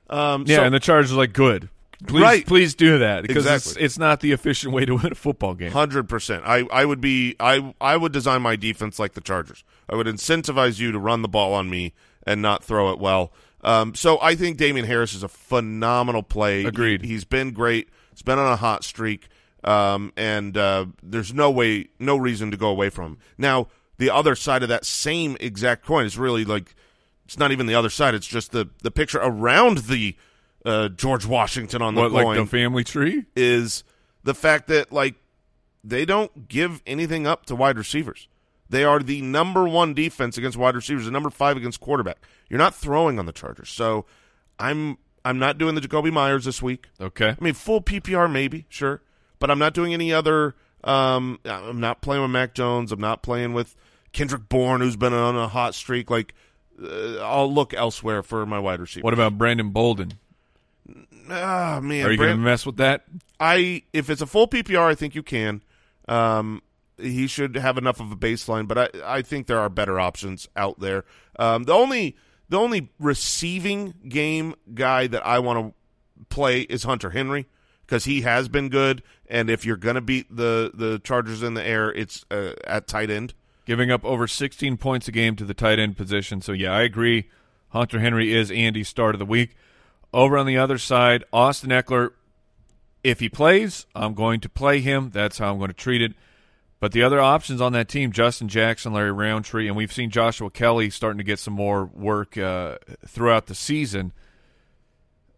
[0.09, 1.69] Um, Yeah, so- and the Chargers are like, good.
[2.07, 2.45] Please, Right.
[2.47, 3.83] please do that because it's, Exactly.
[3.85, 5.71] it's not the efficient way to win a football game.
[5.71, 6.43] Hundred percent.
[6.45, 9.63] I I would be I I would design my defense like the Chargers.
[9.89, 11.93] I would incentivize you to run the ball on me
[12.25, 13.33] and not throw it well.
[13.61, 16.63] Um, so I think Damien Harris is a phenomenal play.
[16.63, 17.03] Agreed.
[17.03, 17.89] He, has been great.
[18.11, 19.27] He's been on a hot streak,
[19.65, 23.17] um, and uh, there's no way, no reason to go away from him.
[23.37, 26.73] Now the other side of that same exact coin is really like
[27.25, 28.15] it's not even the other side.
[28.15, 30.15] It's just the the picture around the
[30.65, 33.25] uh, George Washington on the What, coin like the family tree?
[33.35, 33.83] is
[34.23, 35.15] the fact that like
[35.83, 38.27] they don't give anything up to wide receivers.
[38.69, 42.17] They are the number one defense against wide receivers, the number five against quarterback.
[42.49, 44.05] You're not throwing on the Chargers, so
[44.59, 46.87] I'm I'm not doing the Jakobi Meyers this week.
[47.01, 47.29] Okay.
[47.29, 49.01] I mean, full PPR maybe, sure,
[49.39, 50.55] but I'm not doing any other.
[50.83, 52.91] Um, I'm not playing with Mac Jones.
[52.91, 53.75] I'm not playing with
[54.13, 56.09] Kendrick Bourne, who's been on a hot streak.
[56.09, 56.33] Like,
[56.81, 59.03] uh, I'll look elsewhere for my wide receiver.
[59.03, 60.13] What about Brandon Bolden?
[61.29, 63.05] Ah, man, Are you Brand- going to mess with that?
[63.39, 65.61] I if it's a full PPR, I think you can.
[66.07, 66.61] Um,
[66.97, 70.47] he should have enough of a baseline, but I I think there are better options
[70.55, 71.05] out there.
[71.37, 72.15] Um, the only
[72.49, 75.59] the only receiving game guy that I want
[76.19, 77.45] to play is Hunter Henry
[77.85, 81.63] because he has been good, and if you're gonna beat the the Chargers in the
[81.65, 83.33] air, it's uh, at tight end.
[83.65, 86.41] Giving up over 16 points a game to the tight end position.
[86.41, 87.29] So, yeah, I agree.
[87.67, 89.55] Hunter Henry is Andy's start of the week.
[90.13, 92.11] Over on the other side, Austin Ekeler,
[93.03, 95.11] if he plays, I'm going to play him.
[95.11, 96.13] That's how I'm going to treat it.
[96.79, 100.49] But the other options on that team, Justin Jackson, Larry Rountree, and we've seen Joshua
[100.49, 104.13] Kelly starting to get some more work uh, throughout the season.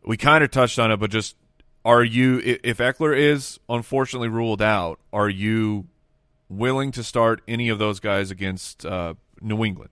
[0.05, 1.35] We kind of touched on it, but just
[1.83, 5.87] are you, if Ekeler is unfortunately ruled out, are you
[6.47, 9.91] willing to start any of those guys against uh, New England?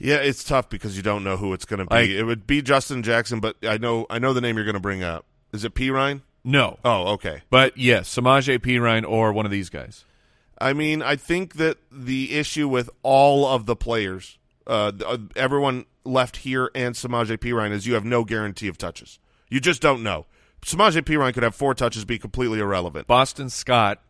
[0.00, 1.94] Yeah, it's tough because you don't know who it's going to be.
[1.94, 4.74] Like- it would be Justin Jackson, but I know I know the name you're going
[4.74, 5.26] to bring up.
[5.52, 6.22] Is it P Ryan?
[6.42, 6.78] No.
[6.84, 7.42] Oh, okay.
[7.50, 10.04] But yes, Samaje Perine or one of these guys.
[10.58, 15.84] I mean, I think that the issue with all of the players, uh, uh, everyone
[16.04, 19.18] left here and Samaje Perine is you have no guarantee of touches.
[19.48, 20.26] You just don't know.
[20.62, 23.06] Samaje Perine could have four touches, be completely irrelevant.
[23.06, 24.00] Boston Scott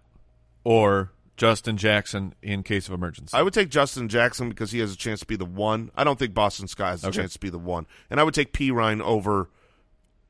[0.64, 3.35] or Justin Jackson in case of emergency.
[3.35, 5.90] I would take Justin Jackson because he has a chance to be the one.
[5.96, 7.16] I don't think Boston Scott has a Okay.
[7.16, 9.48] chance to be the one, and I would take P Ryan over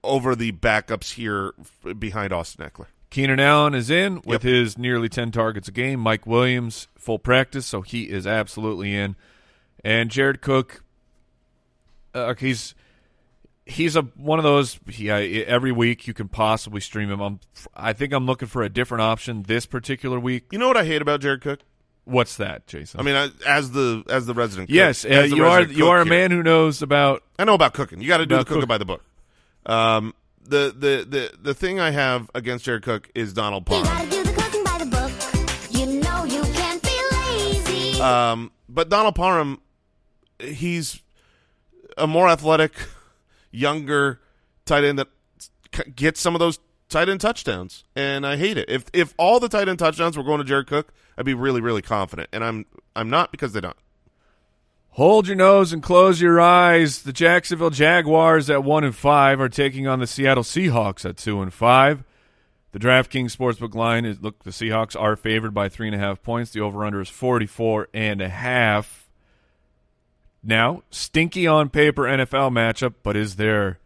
[0.04, 1.52] over the backups here
[1.98, 2.86] behind Austin Ekeler.
[3.10, 4.52] Keenan Allen is in with Yep.
[4.54, 5.98] his nearly 10 targets a game.
[5.98, 9.16] Mike Williams, full practice, so he is absolutely in.
[9.84, 10.84] And Jared Cook,
[12.14, 12.74] uh, he's
[13.70, 14.78] he's a one of those.
[14.88, 17.20] He, I, every week you can possibly stream him.
[17.20, 17.40] I'm,
[17.74, 20.44] I think I'm looking for a different option this particular week.
[20.50, 21.60] You know what I hate about Jared Cook?
[22.04, 22.98] What's that, Jason?
[22.98, 25.56] I mean, I, as the as the resident, cook- yes, uh, as the you are
[25.58, 26.10] resident you are a here.
[26.10, 27.22] man who knows about.
[27.38, 28.00] I know about cooking.
[28.00, 29.04] You got to do the cooking cook- by the book.
[29.66, 33.84] Um, the, the the the thing I have against Jared Cook is Donald Parham.
[33.84, 35.12] You gotta do the cooking by the book.
[35.70, 38.00] You know you can't be lazy.
[38.00, 39.60] Um, but Donald Parham,
[40.40, 41.00] he's
[41.98, 42.72] a more athletic,
[43.50, 44.20] younger
[44.64, 45.08] tight end that
[45.94, 46.58] gets some of those
[46.88, 48.68] tight end touchdowns, and I hate it.
[48.68, 51.60] If if all the tight end touchdowns were going to Jared Cook, I'd be really
[51.60, 53.76] really confident, and I'm I'm not because they don't.
[54.94, 57.02] Hold your nose and close your eyes.
[57.02, 61.40] The Jacksonville Jaguars at one and five are taking on the Seattle Seahawks at two
[61.40, 62.02] and five.
[62.72, 64.42] The DraftKings Sportsbook line is look.
[64.42, 66.50] The Seahawks are favored by three and a half points.
[66.50, 68.99] The over/under is forty-four and a half.
[70.42, 73.78] Now, stinky on paper NFL matchup, but is there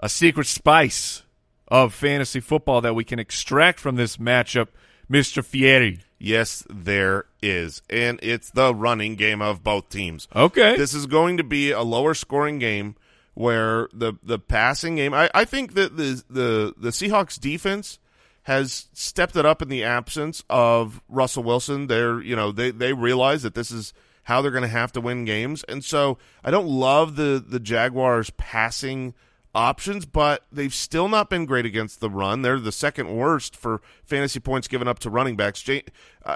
[0.00, 1.22] a secret spice
[1.68, 4.68] of fantasy football that we can extract from this matchup,
[5.08, 6.00] Mister Fieri?
[6.18, 10.26] Yes, there is, and it's the running game of both teams.
[10.34, 12.96] Okay, This is going to be a lower scoring game
[13.34, 15.12] where the the passing game.
[15.14, 17.98] I, I think that the the the Seahawks defense
[18.44, 21.86] has stepped it up in the absence of Russell Wilson.
[21.86, 23.92] They're you know they they realize that this is
[24.24, 27.60] how they're going to have to win games, and so I don't love the the
[27.60, 29.14] Jaguars passing
[29.54, 32.42] options, but they've still not been great against the run.
[32.42, 35.66] They're the second worst for fantasy points given up to running backs.
[35.68, 35.80] Uh,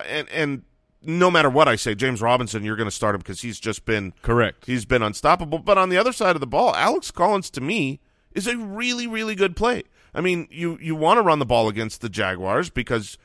[0.06, 0.62] and and
[1.02, 3.84] no matter what I say, James Robinson, you're going to start him because he's just
[3.84, 4.66] been correct.
[4.66, 5.58] He's been unstoppable.
[5.58, 8.00] But on the other side of the ball, Alex Collins to me
[8.32, 9.84] is a really, really good play.
[10.14, 13.18] I mean, you you want to run the ball against the Jaguars because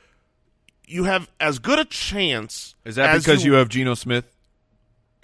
[0.86, 2.74] you have as good a chance.
[2.84, 4.33] Is that as because you have Geno Smith?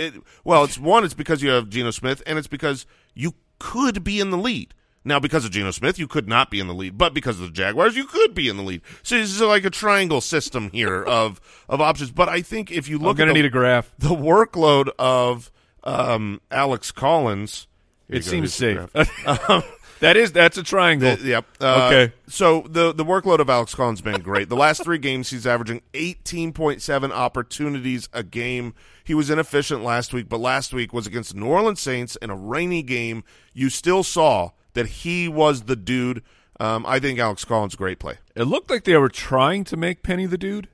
[0.01, 4.03] It, well, it's one, it's because you have Geno Smith, and it's because you could
[4.03, 4.75] be in the lead.
[5.03, 7.47] Now, because of Geno Smith, you could not be in the lead, but because of
[7.47, 8.83] the Jaguars, you could be in the lead.
[9.03, 12.11] So this is like a triangle system here of of options.
[12.11, 13.91] But I think if you look, I'm going at to the, need a graph.
[13.99, 15.51] the workload of
[15.85, 17.67] um, Alex Collins,
[18.09, 18.93] Here It seems safe.
[18.93, 19.65] graph.
[20.01, 21.17] that is that's a triangle.
[21.17, 21.47] The- yep.
[21.61, 22.13] Uh, Okay.
[22.29, 24.49] So the the workload of Alex Collins has been great.
[24.49, 28.75] The last three games, he's averaging eighteen point seven opportunities a game.
[29.05, 32.37] He was inefficient last week, but last week was against New Orleans Saints in a
[32.37, 33.25] rainy game.
[33.53, 36.23] You still saw that he was the dude.
[36.61, 38.19] Um, I think Alex Collins great play.
[38.37, 40.69] It looked like they were trying to make Penny the dude,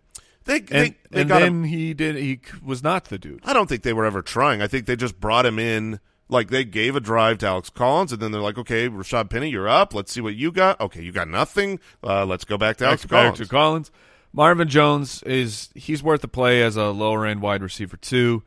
[0.44, 1.64] They and they, they and got then him.
[1.64, 2.16] he did.
[2.16, 3.40] He was not the dude.
[3.44, 4.60] I don't think they were ever trying.
[4.60, 6.00] I think they just brought him in.
[6.28, 9.48] Like they gave a drive to Alex Collins, and then they're like, "Okay, Rashaad Penny,
[9.50, 9.94] you're up.
[9.94, 10.80] Let's see what you got.
[10.80, 11.78] Okay, you got nothing.
[12.02, 13.90] Uh, let's go back to Alex Back back Collins." to Collins.
[14.32, 18.42] Marvin Jones is he's worth a play as a lower end wide receiver too.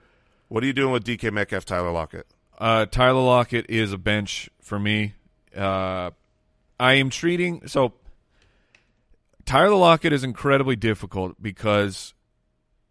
[0.50, 2.28] What are you doing with DK Metcalf, Tyler Lockett?
[2.58, 5.14] Uh, Tyler Lockett is a bench for me.
[5.56, 6.12] Uh,
[6.80, 7.94] I am treating so.
[9.46, 12.14] Tyler Lockett is incredibly difficult because,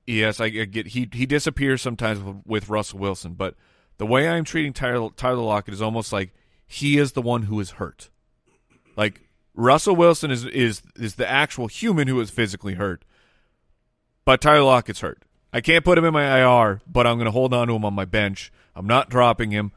[0.07, 3.55] yes, I, I get he he disappears sometimes with, with Russell Wilson, but
[3.99, 6.33] the way I'm treating Tyler Tyler Lockett is almost like
[6.67, 8.11] he is the one who is hurt.
[8.97, 9.21] Like
[9.55, 13.05] Russell Wilson is is is the actual human who is physically hurt,
[14.25, 15.23] but Tyler Lockett's hurt.
[15.53, 17.85] I can't put him in my IR, but I'm going to hold on to him
[17.85, 18.53] on my bench.
[18.77, 19.73] I'm not dropping him.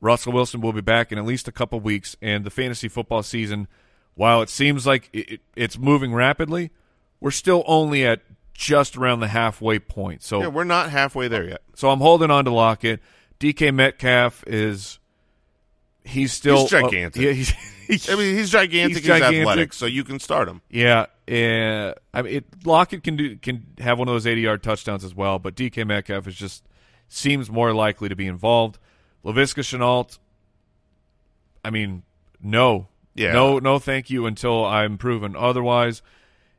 [0.00, 3.22] Russell Wilson will be back in at least a couple weeks, and the fantasy football
[3.22, 3.68] season,
[4.14, 6.70] while it seems like it, it, it's moving rapidly,
[7.20, 8.22] we're still only at
[8.54, 10.22] just around the halfway point.
[10.22, 11.62] So, Yeah, we're not halfway there yet.
[11.74, 13.00] so I'm holding on to Lockett.
[13.42, 15.00] DK Metcalf is
[16.04, 17.20] he's still He's gigantic.
[17.22, 17.32] yeah,
[17.88, 18.88] he's, I mean, he's gigantic.
[18.88, 19.40] He's He's, gigantic.
[19.40, 20.62] athletic, so you can start him.
[20.70, 25.02] Yeah, uh, I mean, it, Lockett can do can have one of those eighty-yard touchdowns
[25.04, 26.62] as well, but DK Metcalf is just
[27.08, 28.78] seems more likely to be involved.
[29.24, 30.18] Laviska Shenault,
[31.64, 32.02] I mean,
[32.40, 33.32] no, Yeah.
[33.32, 36.00] no, no, thank you until I'm proven otherwise.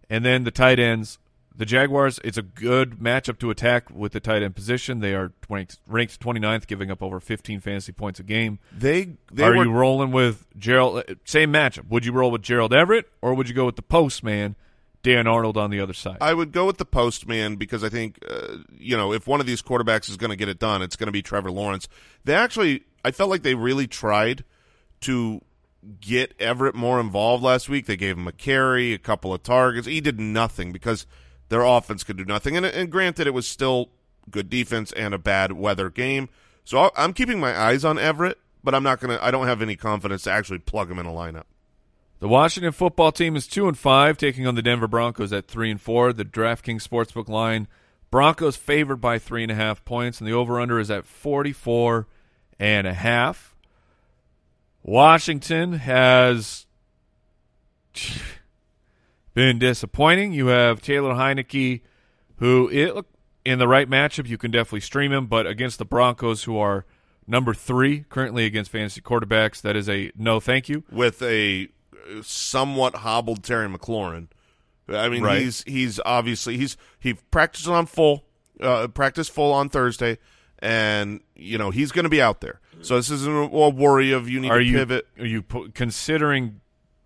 [0.10, 1.18] And then the tight ends,
[1.56, 5.00] the Jaguars, it's a good matchup to attack with the tight end position.
[5.00, 8.60] They are ranked ranked 29th, giving up over 15 fantasy points a game.
[8.76, 10.98] They they Are were you rolling with Gerald?
[11.08, 11.90] uh, Same matchup.
[11.90, 14.56] Would you roll with Gerald Everett or would you go with the postman,
[15.04, 16.18] Dan Arnold on the other side?
[16.22, 19.46] I would go with the postman because I think uh, you know if one of
[19.46, 21.88] these quarterbacks is going to get it done, it's going to be Trevor Lawrence.
[22.26, 24.44] They actually, I felt like they really tried
[25.02, 25.42] to
[26.00, 27.86] get Everett more involved last week.
[27.86, 29.86] They gave him a carry, a couple of targets.
[29.86, 31.06] He did nothing because
[31.50, 32.58] their offense could do nothing.
[32.58, 33.90] And, and granted, it was still
[34.30, 36.30] good defense and a bad weather game.
[36.64, 39.20] So I'll, I'm keeping my eyes on Everett, but I'm not gonna.
[39.22, 41.44] I don't have any confidence to actually plug him in a lineup.
[42.20, 45.70] The Washington football team is two and five, taking on the Denver Broncos at three
[45.70, 46.14] and four.
[46.14, 47.68] The DraftKings Sportsbook line:
[48.10, 52.08] Broncos favored by three and a half points, and the over/under is at forty-four
[52.60, 53.56] and a half.
[54.84, 56.66] Washington has
[59.34, 60.34] been disappointing.
[60.34, 61.82] You have Taylor Heinicke,
[62.38, 63.06] who it,
[63.46, 66.86] in the right matchup you can definitely stream him, but against the Broncos, who are
[67.28, 70.84] number three currently against fantasy quarterbacks, that is a no, thank you.
[70.92, 71.70] with a
[72.22, 74.28] somewhat hobbled Terry McLaurin.
[74.90, 75.42] I mean, Right.
[75.42, 78.26] he's he's obviously he's he practiced on full
[78.60, 80.18] uh, practiced full on Thursday,
[80.60, 82.60] and you know he's going to be out there.
[82.82, 85.08] So this isn't a worry of you need Are to you pivot.
[85.18, 86.60] are you po- considering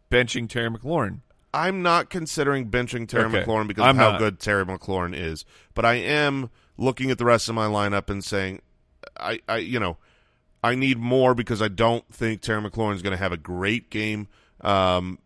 [0.09, 1.19] benching Terry McLaurin?
[1.57, 3.43] I'm not considering benching Terry Okay.
[3.43, 4.19] McLaurin because I'm of how not.
[4.19, 5.43] good Terry McLaurin is,
[5.73, 8.61] but I am looking at the rest of my lineup and saying,
[9.19, 9.97] I, I you know,
[10.63, 13.89] I need more because I don't think Terry McLaurin is going to have a great
[13.89, 14.27] game.
[14.61, 15.17] Um,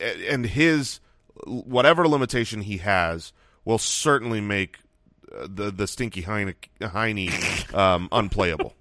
[0.00, 1.00] and his
[1.46, 3.32] whatever limitation he has
[3.64, 4.78] will certainly make
[5.34, 7.30] uh, the the stinky Heine, Heine
[7.74, 8.74] um, unplayable.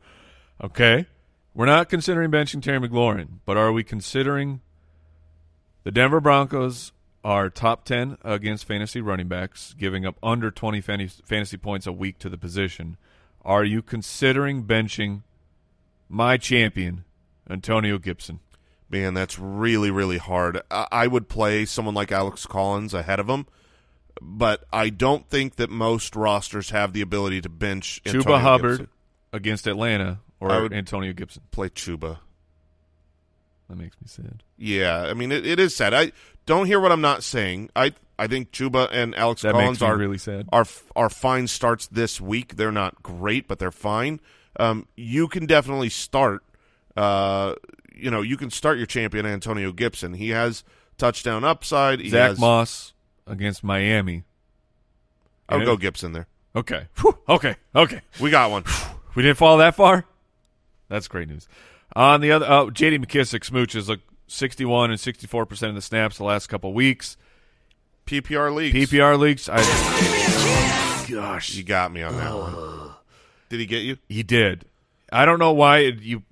[0.63, 1.05] Okay.
[1.53, 4.61] We're not considering benching Terry McLaurin, but are we considering
[5.83, 6.91] the Denver Broncos
[7.23, 12.19] are top 10 against fantasy running backs, giving up under 20 fantasy points a week
[12.19, 12.97] to the position?
[13.43, 15.23] Are you considering benching
[16.09, 17.03] my champion,
[17.49, 18.39] Antonio Gibson?
[18.89, 20.61] Man, that's really, really hard.
[20.71, 23.45] I, I would play someone like Alex Collins ahead of him,
[24.21, 28.69] but I don't think that most rosters have the ability to bench Chuba Antonio Hubbard
[28.79, 28.87] Gibson.
[29.33, 31.43] against Atlanta or would- Antonio Gibson?
[31.51, 32.19] Play Chuba.
[33.69, 34.43] That makes me sad.
[34.57, 35.93] Yeah, I mean it, it is sad.
[35.93, 36.11] I
[36.45, 37.69] don't hear what I'm not saying.
[37.75, 40.47] I I think Chuba and Alex That Collins are really sad.
[40.51, 40.65] are
[40.95, 42.55] are fine starts this week.
[42.55, 44.19] They're not great, but they're fine.
[44.59, 46.43] Um, you can definitely start.
[46.95, 47.53] Uh,
[47.93, 50.13] you know, you can start your champion Antonio Gibson.
[50.13, 50.63] He has
[50.97, 51.99] touchdown upside.
[51.99, 52.93] He Zach has, Moss
[53.27, 54.23] against Miami.
[55.49, 55.65] I would Yeah.
[55.73, 56.27] go Gibson there.
[56.55, 56.87] Okay.
[57.01, 57.17] Whew.
[57.29, 57.55] Okay.
[57.75, 58.01] Okay.
[58.19, 58.63] We got one.
[59.15, 60.05] We didn't fall that far.
[60.89, 61.47] That's great news.
[61.95, 62.99] On the other, oh, J.D.
[62.99, 67.17] McKissick smooches like sixty-one and sixty-four percent of the snaps the last couple weeks.
[68.05, 68.75] PPR leagues.
[68.91, 69.57] PPR leagues, I
[71.09, 72.91] gosh, You got me on that one.
[73.49, 73.97] Did he get you?
[74.09, 74.65] he did.
[75.11, 76.23] I don't know why it- you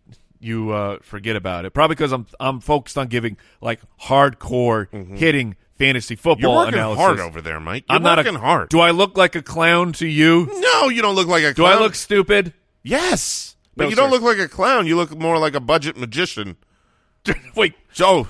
[0.41, 1.71] you uh, forget about it.
[1.71, 6.41] Probably because I'm I'm focused on giving like hardcore hitting fantasy football Mm-hmm.
[6.43, 7.03] You're working analysis.
[7.03, 7.85] hard over there, Mike.
[7.89, 8.69] You're I'm not working a, hard.
[8.69, 10.47] Do I look like a clown to you?
[10.59, 11.55] no, you don't look like a clown.
[11.55, 11.77] Do clown.
[11.77, 12.53] I look stupid?
[12.83, 14.87] Yes, but No, you don't look like a clown.
[14.87, 16.57] You look more like a budget magician.
[17.55, 18.27] Wait, So,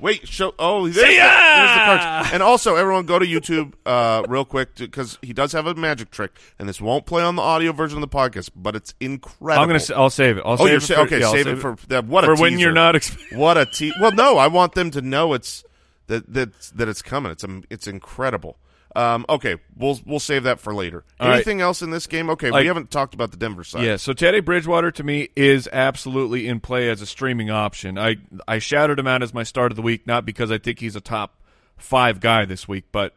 [0.00, 0.54] wait, show.
[0.58, 1.22] Oh, there's, the, See ya!
[1.24, 2.30] there's the cards.
[2.34, 6.10] And also, everyone, go to YouTube uh, real quick because he does have a magic
[6.10, 9.62] trick, and this won't play on the audio version of the podcast, but it's incredible.
[9.62, 9.82] I'm gonna.
[9.96, 10.42] I'll save it.
[10.44, 11.20] I'll Oh, save you're it for, okay.
[11.20, 12.04] yeah, I'll save, it for that.
[12.04, 12.60] What a for when teaser.
[12.64, 12.94] you're not.
[12.96, 15.64] Exp- What a te- Well, no, I want them to know it's
[16.08, 17.32] that that that it's coming.
[17.32, 18.58] It's um, it's incredible.
[18.96, 21.04] Um, okay, we'll we'll save that for later.
[21.18, 21.34] All right.
[21.36, 22.30] Anything else in this game?
[22.30, 23.82] Okay, Like- we haven't talked about the Denver side.
[23.84, 27.98] Yeah, so Teddy Bridgewater to me is absolutely in play as a streaming option.
[27.98, 28.16] I
[28.46, 30.94] I shouted him out as my start of the week, not because I think he's
[30.94, 31.40] a top
[31.76, 33.16] five guy this week, but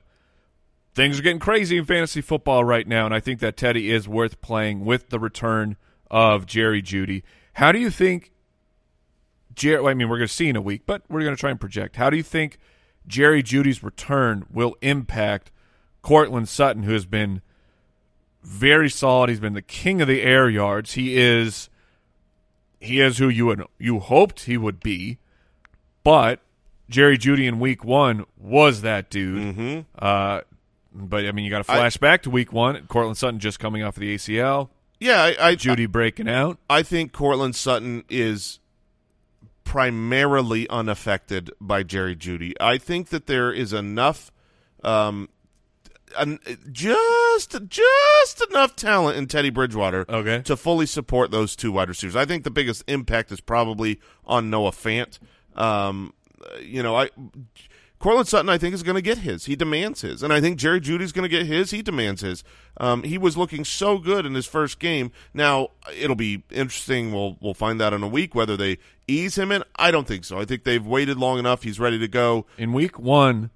[0.96, 4.08] things are getting crazy in fantasy football right now, and I think that Teddy is
[4.08, 5.76] worth playing with the return
[6.10, 7.22] of Jerry Jeudy.
[7.54, 8.32] How do you think
[9.54, 9.86] Jerry?
[9.86, 11.60] I mean, we're going to see in a week, but we're going to try and
[11.60, 11.98] project.
[11.98, 12.58] How do you think
[13.06, 15.52] Jerry Jeudy's return will impact
[16.02, 17.42] Courtland Sutton, who has been
[18.44, 19.30] very solid.
[19.30, 20.94] He's been the king of the air yards.
[20.94, 21.70] He is
[22.80, 25.18] he is who you would you hoped he would be,
[26.04, 26.40] but
[26.90, 29.56] Jerry Jeudy in week one was that dude.
[29.56, 29.80] Mm-hmm.
[29.98, 30.42] Uh,
[30.94, 32.88] but I mean, you got to flash back to week one.
[32.88, 34.70] Courtland Sutton just coming off of the ACL.
[35.00, 35.22] yeah.
[35.22, 36.58] I, I Jeudy breaking out.
[36.70, 38.60] I think Courtland Sutton is
[39.64, 42.54] primarily unaffected by Jerry Jeudy.
[42.60, 44.32] I think that there is enough,
[44.84, 45.28] um,
[46.18, 46.40] an,
[46.72, 50.42] just just enough talent in Teddy Bridgewater Okay.
[50.44, 52.16] to fully support those two wide receivers.
[52.16, 55.20] I think the biggest impact is probably on Noah Fant.
[55.56, 56.14] Um,
[56.62, 57.10] you know, I
[58.00, 59.46] Courtland Sutton, I think, is going to get his.
[59.46, 61.72] He demands his, and I think Jerry Jeudy's going to get his.
[61.72, 62.44] He demands his.
[62.80, 65.12] Um, he was looking so good in his first game.
[65.34, 67.12] Now it'll be interesting.
[67.12, 69.64] We'll we'll find out in a week whether they ease him in.
[69.78, 70.40] I don't think so.
[70.40, 71.64] I think they've waited long enough.
[71.64, 72.46] He's ready to go.
[72.60, 73.50] In week one,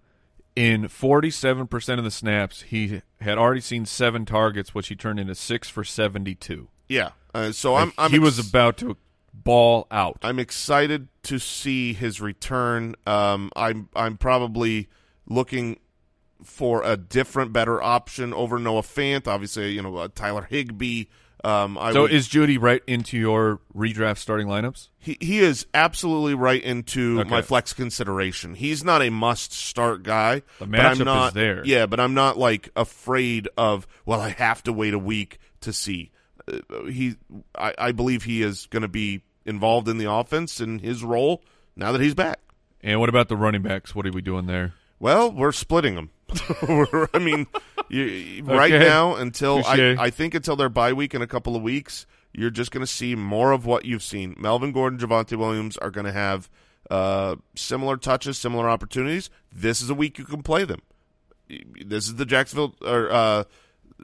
[0.55, 5.35] in 47% of the snaps, he had already seen seven targets, which he turned into
[5.35, 6.67] six for 72.
[6.87, 7.11] Yeah.
[7.33, 7.93] Uh, so I'm.
[7.97, 8.97] I'm he was about to
[9.33, 10.17] ball out.
[10.21, 12.95] I'm excited to see his return.
[13.07, 14.89] Um, I'm I'm probably
[15.25, 15.79] looking
[16.43, 19.27] for a different, better option over Noah Fant.
[19.27, 21.05] Obviously, you know uh, Tyler Higbee.
[21.43, 24.89] Um, I So would, is Jeudy right into your redraft starting lineups?
[24.99, 27.29] he he is absolutely right into Okay.
[27.29, 28.53] my flex consideration.
[28.53, 30.43] He's not a must start guy.
[30.59, 31.63] The matchup is not, there.
[31.65, 33.87] Yeah, but I'm not like afraid of.
[34.05, 36.11] Well, I have to wait a week to see.
[36.47, 37.15] Uh, he,
[37.57, 41.43] I, I believe he is going to be involved in the offense in his role
[41.75, 42.39] now that he's back.
[42.83, 43.95] And what about the running backs?
[43.95, 44.73] What are we doing there?
[44.99, 46.11] Well, we're splitting them.
[47.13, 47.47] I mean,
[47.89, 48.83] you, right Okay.
[48.83, 52.49] now until I, I think until their bye week in a couple of weeks, you're
[52.49, 54.35] just going to see more of what you've seen.
[54.37, 56.49] Melvin Gordon, Javonte Williams are going to have
[56.89, 59.29] uh, similar touches, similar opportunities.
[59.51, 60.81] This is a week you can play them.
[61.85, 63.43] This is the Jacksonville or uh,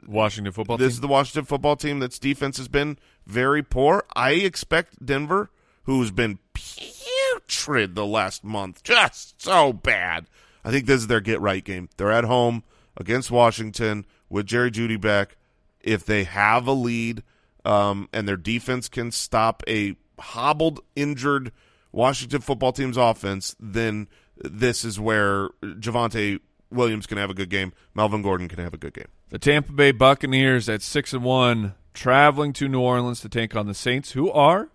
[0.06, 0.96] Washington football this team.
[0.96, 4.04] is the Washington football team that's defense has been very poor.
[4.14, 5.50] I expect Denver,
[5.84, 10.26] who's been putrid the last month, just so bad.
[10.64, 11.88] I think this is their get right game.
[11.96, 12.64] They're at home
[12.96, 15.36] against Washington with Jerry Jeudy back.
[15.80, 17.22] If they have a lead
[17.64, 21.52] um, and their defense can stop a hobbled, injured
[21.92, 26.40] Washington football team's offense, then this is where Javonte
[26.70, 27.72] Williams can have a good game.
[27.94, 29.08] Melvin Gordon can have a good game.
[29.30, 33.66] The Tampa Bay Buccaneers at six and one, traveling to New Orleans to take on
[33.66, 34.70] the Saints, who are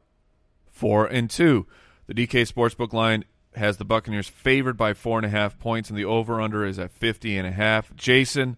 [0.72, 1.68] four and two.
[2.08, 3.26] The DK Sportsbook line
[3.56, 6.80] has the Buccaneers favored by four and a half points, and the over under is
[6.80, 7.96] at fifty and a half.
[7.96, 8.58] Jason,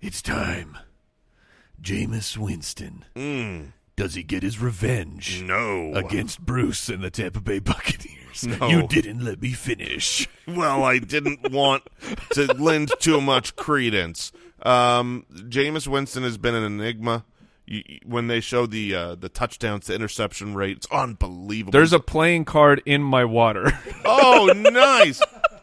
[0.00, 0.78] it's time.
[1.82, 3.04] Jameis Winston.
[3.96, 5.92] Does he get his revenge No.
[5.94, 8.46] against Bruce and the Tampa Bay Buccaneers?
[8.46, 8.68] No.
[8.68, 10.28] You didn't let me finish.
[10.46, 11.82] Well, I didn't want
[12.32, 14.30] to lend too much credence.
[14.62, 17.24] Um, Jameis Winston has been an enigma.
[18.04, 21.72] When they show the uh, the touchdowns to interception rate, it's unbelievable.
[21.72, 23.72] There's a playing card in my water.
[24.04, 25.20] oh, nice!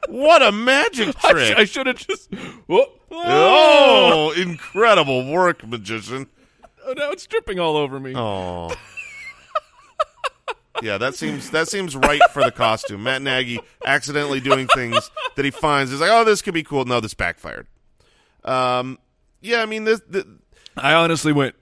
[0.07, 1.57] What a magic I, trick!
[1.57, 2.31] sh- I should have just.
[3.11, 6.27] Oh, incredible work, magician!
[6.85, 8.13] Oh, now it's dripping all over me.
[8.15, 8.71] Oh.
[10.81, 13.03] Yeah, that seems that seems right for the costume.
[13.03, 16.85] Matt Nagy accidentally doing things that he finds is like, oh, this could be cool.
[16.85, 17.67] No, this backfired.
[18.43, 18.99] Um,
[19.41, 20.25] yeah, I mean, this, th
[20.77, 21.55] I honestly went,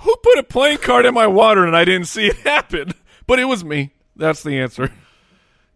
[0.00, 2.92] who put a playing card in my water and I didn't see it happen?
[3.26, 3.92] But it was me.
[4.16, 4.92] That's the answer.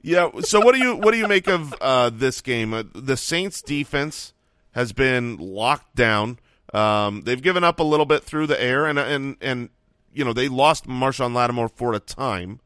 [0.03, 0.31] Yeah.
[0.41, 2.75] So what do you what do you make of uh, this game?
[2.75, 4.33] Uh, the Saints defense
[4.73, 6.39] has been locked down.
[6.75, 9.71] Um, they've given up a little bit through the air, and and and
[10.13, 12.61] you know they lost Marshon Lattimore for a time,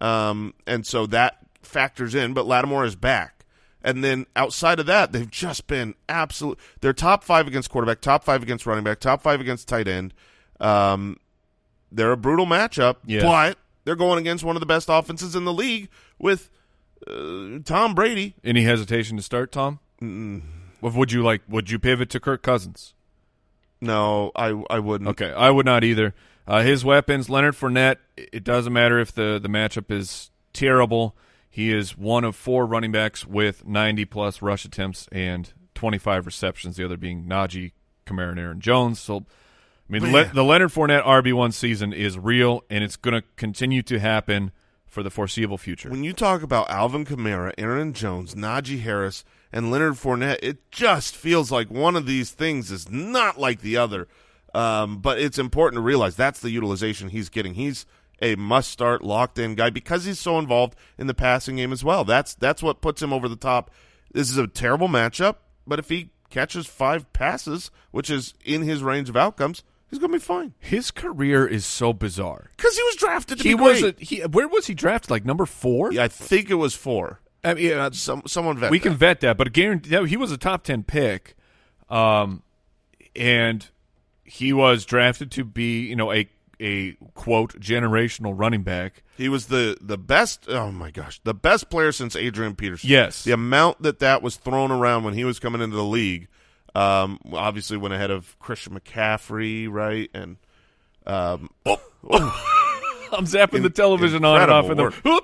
[0.00, 2.34] um, and so that factors in.
[2.34, 3.44] But Lattimore is back,
[3.82, 6.58] and then outside of that, they've just been absolute.
[6.80, 10.14] They're top five against quarterback, top five against running back, top five against tight end.
[10.60, 11.18] Um,
[11.92, 13.22] they're a brutal matchup, Yes.
[13.22, 15.88] but they're going against one of the best offenses in the league
[16.18, 16.50] with
[17.06, 18.34] uh, Tom Brady.
[18.42, 19.78] Any hesitation to start, Tom?
[20.02, 20.42] mm
[20.80, 21.42] Would you like?
[21.48, 22.94] Would you pivot to Kirk Cousins?
[23.80, 25.08] No, I I wouldn't.
[25.10, 26.14] Okay, I would not either.
[26.46, 27.96] Uh, his weapons, Leonard Fournette.
[28.16, 31.16] It doesn't matter if the the matchup is terrible.
[31.50, 36.76] He is one of four running backs with 90 plus rush attempts and 25 receptions.
[36.76, 37.72] The other being Najee,
[38.06, 39.00] Kamara, and Aaron Jones.
[39.00, 39.24] So,
[39.88, 43.20] I mean, the, Le- the Leonard Fournette RB one season is real, and it's going
[43.20, 44.50] to continue to happen
[44.86, 45.90] for the foreseeable future.
[45.90, 51.14] When you talk about Alvin Kamara, Aaron Jones, Najee Harris, and Leonard Fournette, it just
[51.14, 54.08] feels like one of these things is not like the other.
[54.54, 57.54] Um, but it's important to realize that's the utilization he's getting.
[57.54, 57.84] He's
[58.22, 62.04] a must-start, locked-in guy because he's so involved in the passing game as well.
[62.04, 63.70] That's that's what puts him over the top.
[64.12, 68.82] This is a terrible matchup, but if he catches five passes, which is in his
[68.82, 72.50] range of outcomes, he's going to be fine His career is so bizarre.
[72.56, 74.00] because he was drafted to He be was great.
[74.00, 74.20] a, he.
[74.22, 75.10] Where was he drafted?
[75.10, 75.92] Like number four?
[75.92, 77.20] Yeah, I think it was four.
[77.44, 78.82] I mean, uh, Some someone vet we that.
[78.88, 81.36] can vet that, but guarantee he was a top ten pick,
[81.88, 82.42] um,
[83.14, 83.68] and
[84.24, 86.28] he was drafted to be you know a
[86.58, 89.02] a quote generational running back.
[89.16, 90.46] He was the the best.
[90.48, 92.88] Oh my gosh, the best player since Adrian Peterson.
[92.90, 93.24] Yes.
[93.24, 96.28] the amount that that was thrown around when he was coming into the league,
[96.76, 100.10] um, obviously went ahead of Christian McCaffrey, right?
[100.14, 100.36] And
[101.06, 105.22] um, I'm zapping the television on and off in the.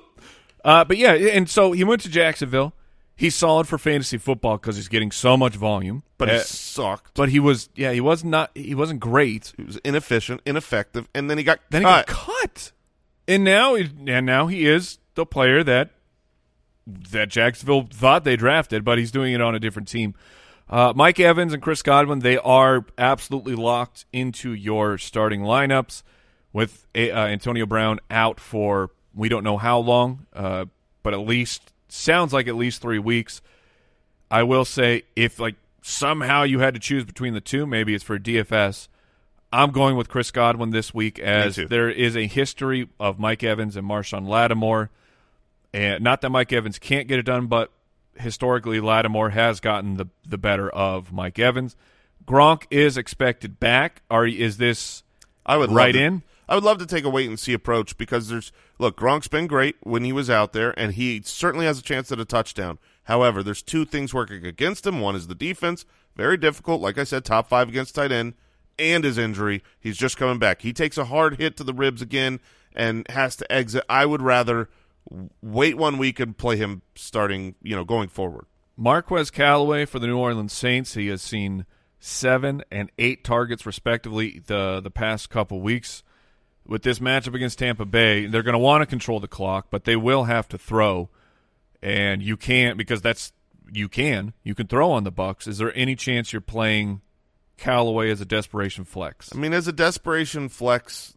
[0.64, 2.72] Uh, but yeah, and so he went to Jacksonville.
[3.16, 6.03] He's solid for fantasy football because he's getting so much volume.
[6.18, 7.14] but he Uh, sucked.
[7.14, 9.53] but he was yeah he was not he wasn't great.
[9.57, 12.09] he was inefficient, ineffective, and then he got Then cut.
[12.09, 12.72] he got cut,
[13.28, 15.90] and now he- and now he is the player that
[16.86, 20.14] that Jacksonville thought they drafted, but he's doing it on a different team.
[20.69, 26.03] Uh, Mike Evans and Chris Godwin, they are absolutely locked into your starting lineups
[26.53, 30.67] with uh, Antonio Brown out for we don't know how long, uh,
[31.03, 33.43] but at least sounds like at least three weeks.
[34.31, 38.05] I will say if like somehow you had to choose between the two, maybe it's
[38.05, 38.89] for DFS.
[39.53, 43.77] I'm going with Chris Godwin this week as there is a history of Mike Evans
[43.77, 44.89] and Marshon Lattimore.
[45.75, 47.71] And not that Mike Evans can't get it done, but
[48.17, 51.77] historically Lattimore has gotten the the better of Mike Evans.
[52.25, 54.03] Gronk is expected back.
[54.11, 55.03] Are is this
[55.45, 56.23] I would right to- in?
[56.49, 59.47] I would love to take a wait and see approach because there's look Gronk's been
[59.47, 62.79] great when he was out there, and he certainly has a chance at a touchdown.
[63.05, 65.01] However, there's two things working against him.
[65.01, 66.81] One is the defense, very difficult.
[66.83, 68.35] Like I said, top five against tight end,
[68.79, 69.63] and his injury.
[69.81, 70.63] He's just coming back.
[70.63, 72.39] He takes a hard hit to the ribs again
[72.75, 73.85] and has to exit.
[73.89, 74.69] I would rather
[75.40, 77.55] wait one week and play him starting.
[77.62, 78.46] You know, going forward.
[78.76, 80.94] Marquez Callaway for the New Orleans Saints.
[80.94, 81.66] He has seen
[81.98, 86.03] seven and eight targets respectively the the past couple weeks.
[86.64, 89.84] With this matchup against Tampa Bay, they're going to want to control the clock, but
[89.84, 91.11] they will have to throw,
[91.82, 93.32] and you can't because that's
[93.72, 95.46] you can you can throw on the Bucks.
[95.46, 97.00] Is there any chance you're playing
[97.57, 99.34] Callaway as a desperation flex?
[99.34, 101.14] I mean, as a desperation flex,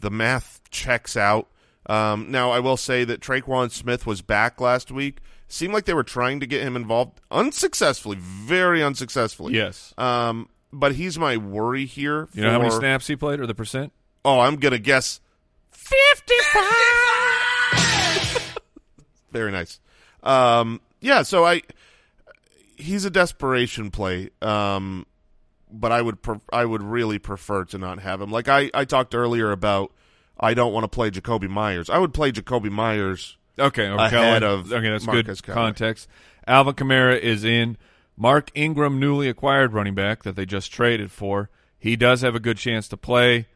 [0.00, 1.48] the math checks out.
[1.86, 5.18] Um, now, I will say that Tre'Quan Smith was back last week.
[5.46, 9.54] Seemed like they were trying to get him involved unsuccessfully, very unsuccessfully.
[9.54, 9.92] Yes.
[9.98, 12.28] Um, but he's my worry here.
[12.32, 13.92] You know how many snaps he played or the percent?
[14.24, 15.20] Oh, I'm gonna guess
[15.70, 16.64] fifty-five.
[19.30, 19.80] Very nice.
[20.22, 21.62] Um, yeah, so I
[22.76, 24.30] he's a desperation play.
[24.40, 25.06] Um,
[25.70, 26.18] but I would
[26.52, 28.30] I would really prefer to not have him.
[28.30, 29.92] Like I I talked earlier about
[30.38, 31.88] I don't want to play Jakobi Meyers.
[31.88, 33.36] I would play Jakobi Meyers.
[33.58, 35.66] Okay, Ahead of okay, that's Marcus good Callaway.
[35.68, 36.08] context.
[36.46, 37.76] Alvin Kamara is in.
[38.16, 42.40] Mark Ingram, newly acquired running back that they just traded for, he does have a
[42.40, 43.46] good chance to play.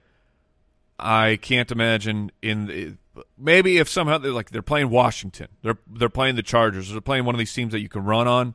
[0.99, 2.97] I can't imagine in the,
[3.39, 7.25] maybe if somehow they're like they're playing Washington, they're they're playing the Chargers, they're playing
[7.25, 8.55] one of these teams that you can run on.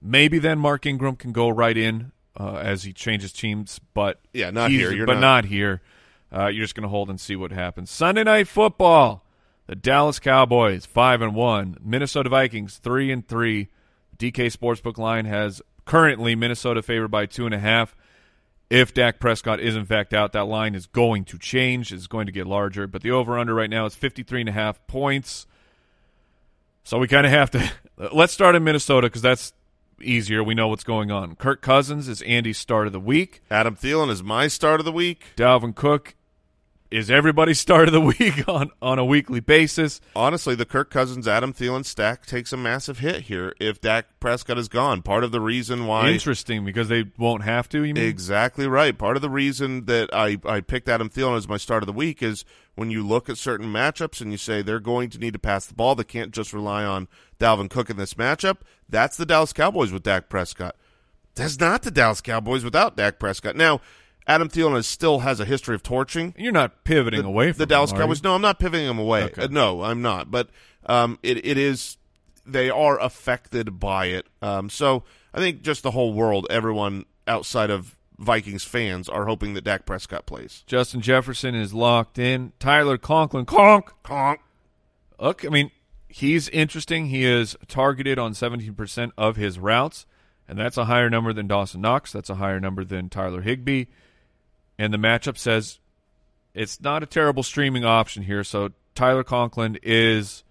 [0.00, 4.50] Maybe then Mark Ingram can go right in uh, as he changes teams, but Yeah,
[4.50, 5.04] not here.
[5.04, 5.82] But not- not here.
[6.32, 7.90] Uh, you're just going to hold and see what happens.
[7.90, 9.24] Sunday night football.
[9.66, 11.76] The Dallas Cowboys five and one.
[11.80, 13.68] Minnesota Vikings three and three.
[14.18, 17.94] DK Sportsbook line has currently Minnesota favored by two and a half.
[18.68, 21.92] If Dak Prescott is in fact out, that line is going to change.
[21.92, 22.86] It's going to get larger.
[22.86, 25.46] But the over under right now is 53 and a half points.
[26.82, 27.70] So we kind of have to
[28.12, 29.52] let's start in Minnesota because that's
[30.00, 30.42] easier.
[30.42, 31.36] We know what's going on.
[31.36, 33.42] Kirk Cousins is Andy's start of the week.
[33.50, 35.26] Adam Thielen is my start of the week.
[35.36, 36.14] Dalvin Cook
[36.90, 40.00] is everybody's start of the week on, on a weekly basis.
[40.14, 44.58] Honestly, the Kirk Cousins Adam Thielen stack takes a massive hit here if Dak Prescott
[44.58, 45.02] is gone.
[45.02, 47.84] Part of the reason why Interesting because they won't have to.
[47.84, 48.96] You mean Exactly right.
[48.96, 51.92] Part of the reason that I, I picked Adam Thielen as my start of the
[51.92, 55.32] week is when you look at certain matchups and you say they're going to need
[55.34, 55.94] to pass the ball.
[55.94, 58.58] They can't just rely on Dalvin Cook in this matchup.
[58.88, 60.76] That's the Dallas Cowboys with Dak Prescott.
[61.34, 63.56] That's not the Dallas Cowboys without Dak Prescott.
[63.56, 63.80] Now,
[64.30, 67.66] Adam Thielen is, still has a history of torching you're not pivoting away from the
[67.66, 67.98] Dallas you?
[67.98, 68.22] Cowboys.
[68.22, 69.24] No, I'm not pivoting them away.
[69.24, 69.42] Okay.
[69.42, 70.30] Uh, no, I'm not.
[70.30, 70.50] But
[70.86, 71.96] um, it it is
[72.46, 74.26] they are affected by it.
[74.40, 75.02] Um, so
[75.34, 79.84] I think just the whole world, everyone outside of Vikings fans, are hoping that Dak
[79.84, 80.62] Prescott plays.
[80.66, 82.52] Justin Jefferson is locked in.
[82.60, 83.92] Tyler Conklin, conk.
[84.04, 84.40] Conk.
[85.18, 85.72] Look, I mean,
[86.08, 87.06] he's interesting.
[87.06, 90.06] He is targeted on 17% of his routes,
[90.48, 92.12] and that's a higher number than Dawson Knox.
[92.12, 93.86] That's a higher number than Tyler Higbee.
[94.80, 95.78] And the matchup says
[96.54, 98.42] it's not a terrible streaming option here.
[98.42, 100.42] So Tyler Conklin is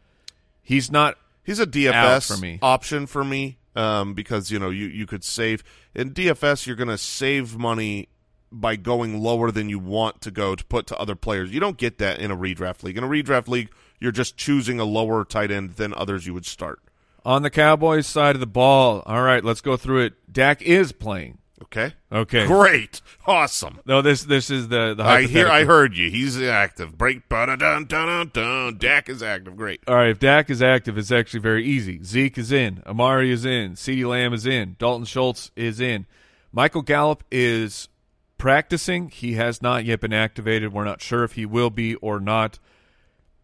[0.61, 2.59] he's not He's a DFS for me.
[2.61, 5.63] option for me um, because you know you you could save
[5.95, 6.67] in DFS.
[6.67, 8.09] You're going to save money
[8.51, 11.51] by going lower than you want to go to put to other players.
[11.51, 12.97] You don't get that in a redraft league.
[12.99, 16.45] In a redraft league, you're just choosing a lower tight end than others you would
[16.45, 16.79] start.
[17.25, 19.01] on the Cowboys side of the ball.
[19.07, 20.31] All right, let's go through it.
[20.31, 21.39] Dak is playing.
[21.71, 21.93] Okay.
[22.11, 22.47] Okay.
[22.47, 22.99] Great.
[23.27, 23.79] Awesome.
[23.85, 25.47] No, this this is the the I hear.
[25.47, 26.09] I heard you.
[26.09, 26.97] He's active.
[26.97, 27.29] Break.
[27.29, 28.77] Dun dun dun dun.
[28.77, 29.55] Dak is active.
[29.55, 29.81] Great.
[29.87, 32.03] All right, if Dak is active, it's actually very easy.
[32.03, 36.07] Zeke is in, Amari is in, CeeDee Lamb is in, Dalton Schultz is in.
[36.51, 37.87] Michael Gallup is
[38.39, 39.09] practicing.
[39.09, 40.73] He has not yet been activated.
[40.73, 42.57] We're not sure if he will be or not.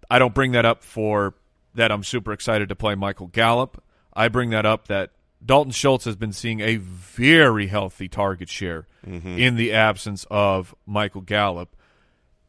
[0.10, 1.36] I don't bring that up for
[1.76, 3.84] that I'm super excited to play Michael Gallup.
[4.14, 5.12] I bring that up that
[5.44, 9.38] Dalton Schultz has been seeing a very healthy target share mm-hmm.
[9.38, 11.76] in the absence of Michael Gallup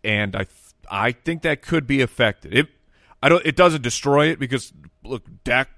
[0.07, 0.51] and I th-
[0.89, 2.55] I think that could be affected.
[2.55, 2.69] It
[3.23, 4.73] I don't it doesn't destroy it because
[5.05, 5.69] look Dak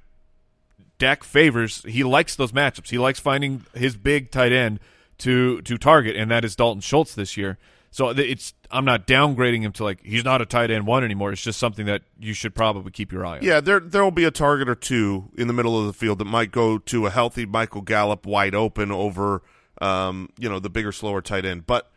[0.98, 2.90] Dak favors he likes those matchups.
[2.90, 4.80] He likes finding his big tight end
[5.18, 7.58] to to target and that is Dalton Schultz this year.
[7.90, 11.32] So it's I'm not downgrading him to like he's not a tight end one anymore.
[11.32, 13.42] It's just something that you should probably keep your eye on.
[13.42, 16.18] Yeah, there there will be a target or two in the middle of the field
[16.18, 19.42] that might go to a healthy Michael Gallup wide open over
[19.80, 21.66] um, you know, the bigger, slower tight end.
[21.66, 21.90] But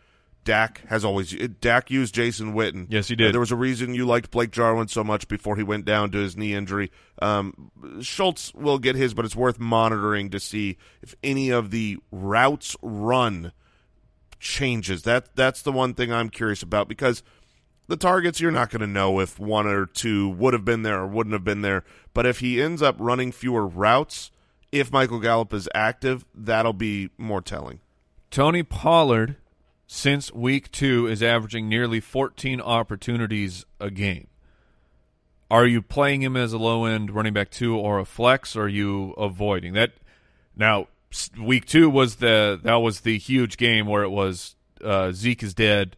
[0.44, 2.88] Dak has always Dak used Jason Witten.
[2.90, 3.30] Yes, he did.
[3.30, 6.12] Uh, there was a reason you liked Blake Jarwin so much before he went down
[6.12, 6.92] to his knee injury.
[7.22, 11.98] Um, Schultz will get his, but it's worth monitoring to see if any of the
[12.12, 13.52] routes run
[14.42, 15.04] changes.
[15.04, 17.24] That that's the one thing I'm curious about because
[17.88, 21.00] the targets you're not going to know if one or two would have been there
[21.02, 21.84] or wouldn't have been there.
[22.14, 24.32] But if he ends up running fewer routes,
[24.72, 27.80] if Michael Gallup is active, that'll be more telling.
[28.30, 29.36] Tony Pollard,
[29.88, 34.28] since week two, is averaging nearly 14 opportunities a game.
[35.50, 38.56] Are you playing him as a low end running back two or a flex?
[38.56, 39.92] Or are you avoiding that?
[40.56, 40.88] Now,
[41.40, 45.54] week two was the that was the huge game where it was uh, Zeke is
[45.54, 45.98] dead,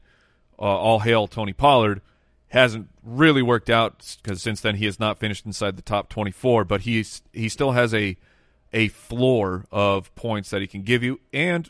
[0.60, 2.02] uh, all hail Tony Pollard.
[2.50, 6.66] Hasn't really worked out because since then he has not finished inside the top 24,
[6.66, 8.18] but he's he still has a
[8.72, 11.70] a floor of points that he can give you, and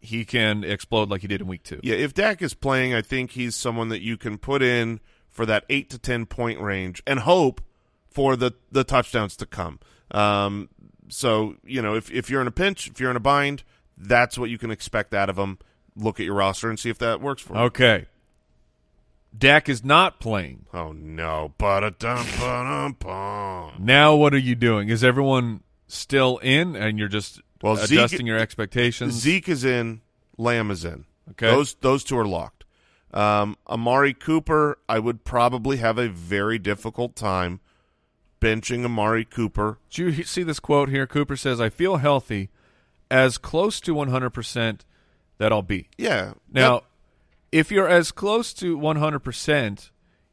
[0.00, 1.80] he can explode like he did in week two.
[1.82, 5.44] Yeah, if Dak is playing, I think he's someone that you can put in for
[5.46, 7.60] that eight to ten point range and hope
[8.08, 9.78] for the the touchdowns to come.
[10.10, 10.70] Um,
[11.08, 13.64] so you know, if if you're in a pinch, if you're in a bind,
[13.96, 15.58] that's what you can expect out of them.
[15.96, 17.60] Look at your roster and see if that works for you.
[17.62, 18.06] Okay.
[19.36, 20.66] Dak is not playing.
[20.72, 23.72] Oh no, but a dum dum.
[23.78, 24.88] Now what are you doing?
[24.88, 29.14] Is everyone still in and you're just Well, Zeke- adjusting your expectations?
[29.14, 30.00] Zeke is in,
[30.36, 31.04] Lamb is in.
[31.30, 31.46] Okay.
[31.46, 32.64] Those those two are locked.
[33.12, 37.60] Um, Amari Cooper, I would probably have a very difficult time
[38.40, 39.78] benching Amari Cooper.
[39.90, 41.06] Did you see this quote here?
[41.06, 42.50] Cooper says, I feel healthy,
[43.10, 44.80] as close to 100%
[45.38, 45.88] that I'll be.
[45.96, 46.34] Yeah.
[46.52, 46.84] Now, That-
[47.50, 49.90] if you're as close to 100%,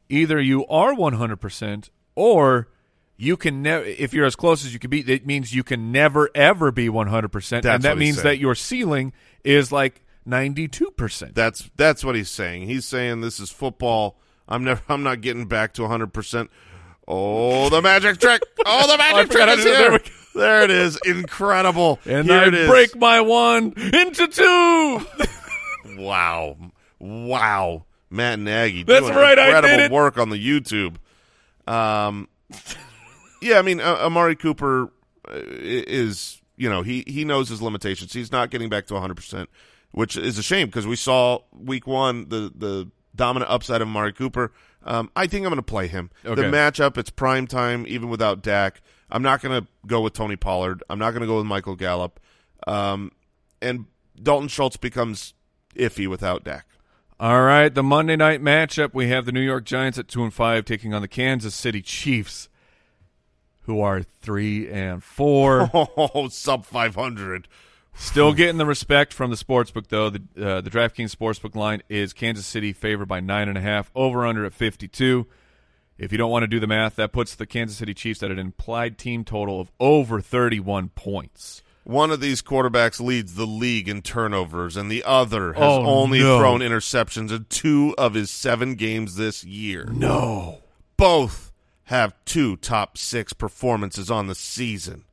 [0.08, 2.68] either you are 100% or
[3.16, 5.90] you can never if you're as close as you can be it means you can
[5.90, 8.24] never ever be 100% That's and that means saying.
[8.24, 11.34] that your ceiling is like 92%.
[11.34, 12.68] that's that's what he's saying.
[12.68, 14.18] He's saying this is football.
[14.46, 16.48] I'm never I'm not getting back to 100%.
[17.08, 18.42] Oh, the magic trick.
[18.64, 19.76] Oh, the magic trick is to do it.
[19.76, 19.90] here.
[19.90, 20.00] There.
[20.34, 20.98] There it is.
[21.06, 21.98] Incredible.
[22.06, 22.68] and here I it is.
[22.68, 25.06] break my one into two.
[25.98, 26.56] Wow.
[26.98, 27.86] Wow.
[28.10, 29.90] Matt Nagy That's doing right, I incredible did it.
[29.90, 30.96] work on the YouTube.
[31.66, 32.28] Um,
[33.40, 34.92] yeah, I mean, uh, Amari Cooper
[35.26, 38.12] uh, is, you know, he, he knows his limitations.
[38.12, 39.46] He's not getting back to 100%,
[39.92, 44.12] which is a shame because we saw week one the, the dominant upside of Amari
[44.12, 44.52] Cooper.
[44.86, 46.10] Um, I think I'm going to play him.
[46.24, 46.40] Okay.
[46.40, 48.80] The matchup, it's prime time, even without Dak.
[49.10, 50.82] I'm not going to go with Tony Pollard.
[50.88, 52.20] I'm not going to go with Michael Gallup.
[52.66, 53.12] Um,
[53.60, 53.86] and
[54.20, 55.34] Dalton Schultz becomes
[55.74, 56.66] iffy without Dak.
[57.18, 60.34] All right, the Monday night matchup we have the New York Giants at 2 and
[60.34, 62.48] 5 taking on the Kansas City Chiefs
[63.62, 65.70] who are 3 and 4.
[65.74, 67.48] Oh, sub 500.
[67.98, 70.10] Still getting the respect from the sportsbook, though.
[70.10, 73.90] The uh, the DraftKings sportsbook line is Kansas City favored by nine and a half,
[73.94, 75.26] over under at fifty two.
[75.98, 78.30] If you don't want to do the math, that puts the Kansas City Chiefs at
[78.30, 81.62] an implied team total of over thirty one points.
[81.84, 86.18] One of these quarterbacks leads the league in turnovers, and the other has Oh, only
[86.18, 86.38] no.
[86.38, 89.88] thrown interceptions in two of his seven games this year.
[89.92, 90.62] No,
[90.96, 91.52] Both
[91.84, 95.04] have two top six performances on the season.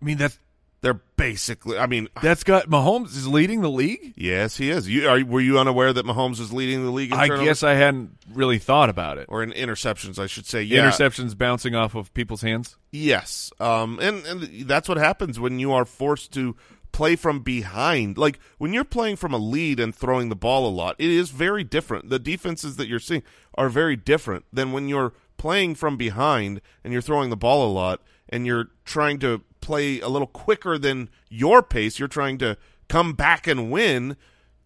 [0.00, 0.38] I mean that's
[0.80, 4.14] They're basically, I mean, that's got Mahomes is leading the league.
[4.16, 4.88] yes, he is.
[4.88, 7.46] You are, Were you unaware that Mahomes is leading the league in I turnovers?
[7.48, 9.26] guess I hadn't really thought about it.
[9.28, 10.62] or in interceptions, I should say.
[10.62, 12.76] Yeah, Interceptions bouncing off of people's hands.
[12.92, 16.54] Yes, um, and and that's what happens when you are forced to
[16.92, 18.16] play from behind.
[18.16, 21.30] Like when you're playing from a lead and throwing the ball a lot, it is
[21.30, 22.08] very different.
[22.08, 23.22] The defenses that you're seeing
[23.56, 27.72] are very different than when you're playing from behind and you're throwing the ball a
[27.72, 31.98] lot and you're trying to play a little quicker than your pace.
[31.98, 32.56] You're trying to
[32.88, 34.16] come back and win.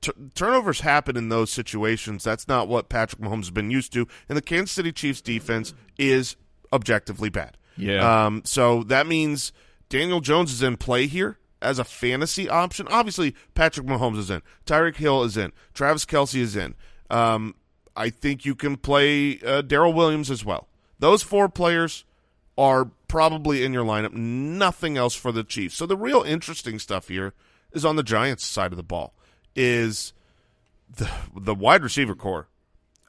[0.01, 2.23] T- turnovers happen in those situations.
[2.23, 4.07] That's not what Patrick Mahomes has been used to.
[4.29, 6.37] And the Kansas City Chiefs defense is
[6.73, 7.57] objectively bad.
[7.77, 8.27] Yeah.
[8.27, 9.53] Um, so that means
[9.89, 12.87] Daniel Jones is in play here as a fantasy option.
[12.89, 14.41] Obviously, Patrick Mahomes is in.
[14.67, 15.53] Tyreek Hill is in.
[15.75, 16.77] Travis Kelce is in.
[17.11, 17.57] Um,
[17.97, 20.69] I think you can play uh, Darrel Williams as well.
[21.01, 22.05] Those four players
[22.59, 24.13] are probably in your lineup.
[24.13, 25.75] Nothing else for the Chiefs.
[25.77, 27.35] So the real interesting stuff here
[27.73, 29.15] is on the Giants side of the ball.
[29.55, 30.13] Is
[30.97, 32.49] the the wide receiver core.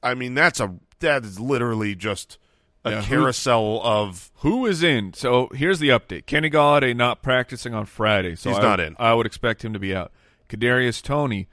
[0.02, 2.38] I mean, that's a that is literally just
[2.86, 5.14] a Yeah, who- carousel of Who is in?
[5.14, 8.96] So here's the update: Kenny Golladay not practicing on Friday, so He's I, not in.
[9.00, 10.12] I would expect him to be out.
[10.50, 11.48] Kadarius Toney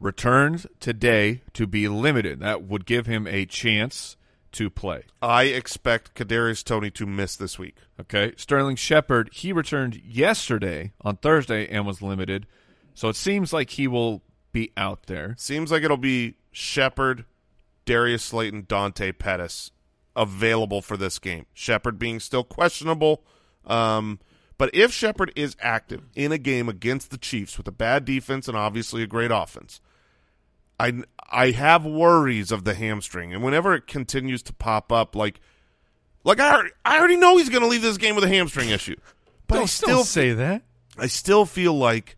[0.00, 2.40] returns today to be limited.
[2.40, 4.16] That would give him a chance
[4.52, 5.04] to play.
[5.20, 7.76] I expect Kadarius Toney to miss this week.
[8.00, 8.32] Okay.
[8.36, 12.46] Sterling Shepard, he returned yesterday on Thursday and was limited.
[12.94, 14.22] So it seems like he will
[14.52, 15.34] be out there.
[15.38, 17.24] Seems like it'll be Shepard,
[17.84, 19.70] Darius Slayton, Dante Pettis
[20.14, 21.46] available for this game.
[21.54, 23.24] Shepard being still questionable.
[23.66, 24.18] Um,
[24.58, 28.46] but if Shepard is active in a game against the Chiefs with a bad defense
[28.46, 29.80] and obviously a great offense,
[30.78, 31.02] I
[31.32, 35.40] I have worries of the hamstring, and whenever it continues to pop up, like
[36.24, 38.68] like I already, I already know he's going to leave this game with a hamstring
[38.68, 38.96] issue,
[39.46, 40.62] but I Don't- still don't say that.
[40.98, 42.16] I still feel like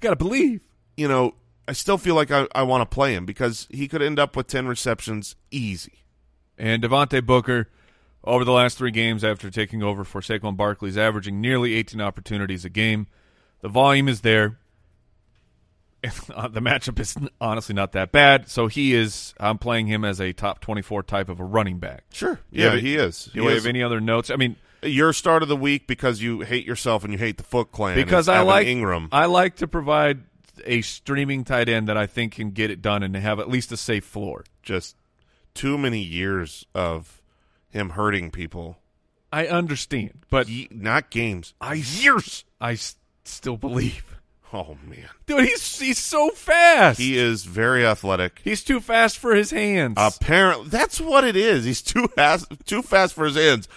[0.00, 0.60] Got to believe.
[0.96, 1.34] you know
[1.66, 4.36] I still feel like I, I want to play him because he could end up
[4.36, 6.04] with ten receptions easy.
[6.58, 7.68] And Devontae Booker,
[8.24, 12.00] over the last three games after taking over for Saquon Barkley, is averaging nearly 18
[12.00, 13.06] opportunities a game.
[13.62, 14.58] The volume is there.
[16.34, 18.48] Uh, the matchup is honestly not that bad.
[18.48, 19.34] So he is.
[19.38, 22.04] I'm playing him as a top 24 type of a running back.
[22.12, 23.24] Sure, yeah, have- he is.
[23.26, 23.62] Do He you is.
[23.64, 24.30] have any other notes?
[24.30, 27.42] I mean, your start of the week because you hate yourself and you hate the
[27.42, 27.96] Foot Clan.
[27.96, 29.08] because I Evan like Engram.
[29.12, 30.20] I like to provide
[30.64, 33.70] a streaming tight end that I think can get it done and have at least
[33.72, 34.44] a safe floor.
[34.62, 34.96] just
[35.52, 37.20] too many years of
[37.68, 38.78] him hurting people.
[39.32, 41.52] I understand, but Ye- not games.
[41.60, 44.16] I years I s- still believe.
[44.52, 46.98] Oh man, Dude, he's he's so fast.
[46.98, 48.40] he is very athletic.
[48.42, 49.94] He's too fast for his hands.
[49.96, 51.64] Apparently, that's what it is.
[51.64, 53.68] He's too fast, too fast for his hands.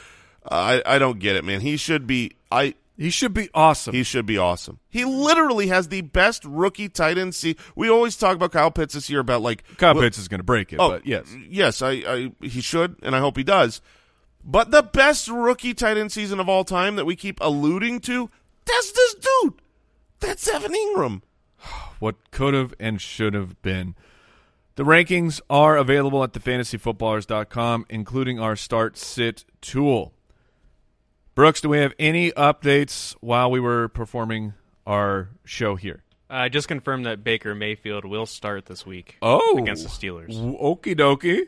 [0.44, 1.62] Uh, I I don't get it, man.
[1.62, 2.32] He should be.
[2.52, 3.94] I he should be awesome.
[3.94, 4.80] he should be awesome.
[4.90, 7.34] He literally has the best rookie tight end.
[7.36, 10.28] See, we always talk about Kyle Pitts this year about like Kyle well, Pitts is
[10.28, 11.28] going to break it, Oh, but yes.
[11.50, 13.82] yes, I, I he should, and I hope he does.
[14.44, 18.30] But the best rookie tight end season of all time that we keep alluding to,
[18.66, 19.54] that's this dude.
[20.24, 21.22] That's Evan Engram.
[22.00, 23.96] What could have and should have been.
[24.76, 30.14] The rankings are available at thefantasyfootballers.com, including our start sit tool.
[31.36, 34.54] Brooks, do we have any updates while we were performing
[34.86, 36.04] our show here?
[36.30, 40.34] Uh, I just confirmed that Baker Mayfield will start this week Oh, against the Steelers.
[40.60, 41.48] Okie dokie.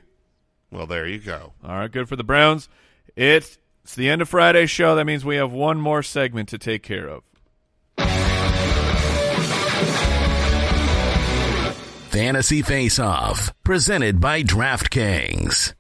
[0.72, 1.52] Well, there you go.
[1.64, 2.70] All right, good for the Browns.
[3.18, 4.96] It's, it's the end of Friday's show.
[4.96, 7.24] That means we have one more segment to take care of.
[12.20, 15.74] Fantasy Face Off, presented by DraftKings.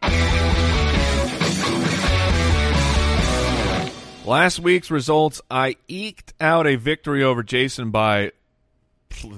[4.25, 8.33] Last week's results, I eked out a victory over Jason by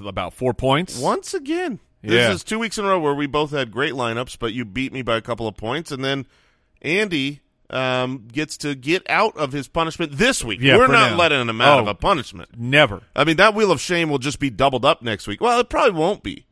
[0.07, 0.97] about four points.
[0.99, 2.31] Once again, this Yeah.
[2.31, 4.91] is two weeks in a row where we both had great lineups, but you beat
[4.91, 6.25] me by a couple of points, and then
[6.81, 10.61] Andy um, gets to get out of his punishment this week.
[10.61, 11.17] Yeah, We're not now.
[11.17, 11.81] letting him out Oh.
[11.81, 12.49] of a punishment.
[12.57, 13.01] Never.
[13.15, 15.41] I mean, that wheel of shame will just be doubled up next week.
[15.41, 16.45] Well, it probably won't be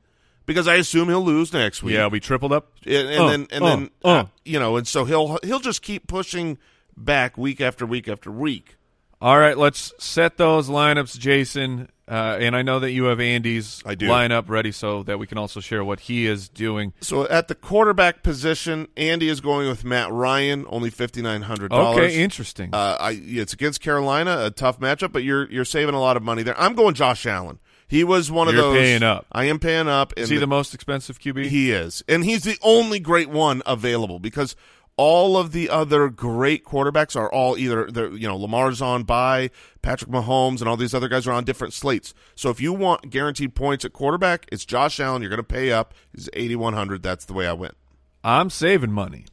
[0.46, 1.96] because I assume he'll lose next week.
[1.96, 2.72] Yeah, we tripled up.
[2.86, 4.08] and, and Uh, then and uh, then uh.
[4.08, 6.58] uh, you know, and so he'll he'll just keep pushing
[6.98, 8.78] back week after week after week.
[9.22, 11.90] All right, let's set those lineups, Jason.
[12.08, 14.08] Uh, and I know that you have Andy's I do.
[14.08, 16.94] lineup ready so that we can also share what he is doing.
[17.02, 21.72] So at the quarterback position, Andy is going with Matt Ryan, only fifty nine hundred
[21.72, 21.98] dollars.
[21.98, 22.70] Okay, interesting.
[22.74, 26.22] Uh, I, it's against Carolina, a tough matchup, but you're you're saving a lot of
[26.22, 26.60] money there.
[26.62, 27.58] I'm going Josh Allen.
[27.88, 28.78] He was one of You're those.
[28.78, 29.26] paying up.
[29.32, 30.14] I am paying up.
[30.18, 31.48] is he the most expensive QB?
[31.48, 34.56] He is, and he's the only great one available because
[34.98, 39.52] all of the other great quarterbacks are all either they're, you know Lamar's on by
[39.82, 42.14] Patrick Mahomes, and all these other guys are on different slates.
[42.34, 45.22] So if you want guaranteed points at quarterback, it's Josh Allen.
[45.22, 45.94] You're going to pay up.
[46.14, 47.04] He's eighty one hundred.
[47.04, 47.76] That's the way I went.
[48.24, 49.26] I'm saving money.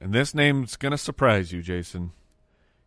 [0.00, 2.10] And this name's going to surprise you, Jason.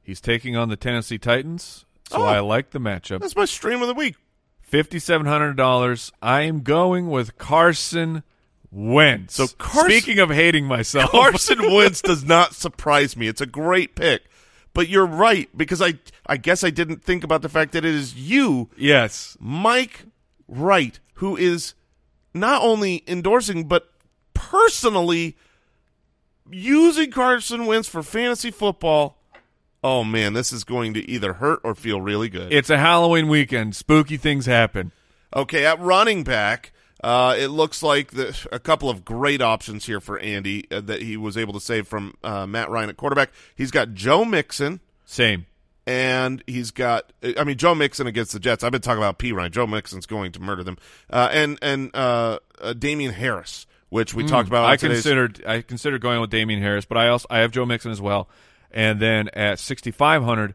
[0.01, 2.23] He's taking on the Tennessee Titans, so Oh.
[2.25, 3.21] I like the matchup.
[3.21, 4.15] That's my stream of the week.
[4.83, 6.11] $5,700.
[6.21, 8.23] I am going with Carson
[8.71, 9.35] Wentz.
[9.35, 11.11] So Carson- Speaking of hating myself.
[11.11, 13.27] Carson Wentz does not surprise me.
[13.27, 14.23] It's a great pick.
[14.73, 15.93] But you're right because I
[16.25, 19.37] I guess I didn't think about the fact that it is you, yes.
[19.39, 20.03] Mike
[20.49, 21.75] Wright, who is
[22.33, 23.89] not only endorsing but
[24.33, 25.37] personally
[26.51, 29.17] using Carson Wentz for fantasy football.
[29.87, 32.51] Oh man, this is going to either hurt or feel really good.
[32.51, 33.75] It's a Halloween weekend.
[33.75, 34.91] Spooky things happen.
[35.35, 36.71] Okay, at running back,
[37.03, 41.03] uh, it looks like the, a couple of great options here for Andy uh, that
[41.03, 43.29] he was able to save from uh, Matt Ryan at quarterback.
[43.55, 45.45] He's got Joe Mixon, Same.
[45.85, 48.63] and he's got I mean Joe Mixon against the Jets.
[48.63, 49.51] I've been talking about P Ryan.
[49.51, 50.79] Joe Mixon's going to murder them,
[51.11, 54.65] uh, and and uh, uh, Damien Harris, which we talked about.
[54.65, 57.67] I today's- considered I considered going with Damien Harris, but I also I have Joe
[57.67, 58.27] Mixon as well.
[58.75, 60.53] And then at 6500,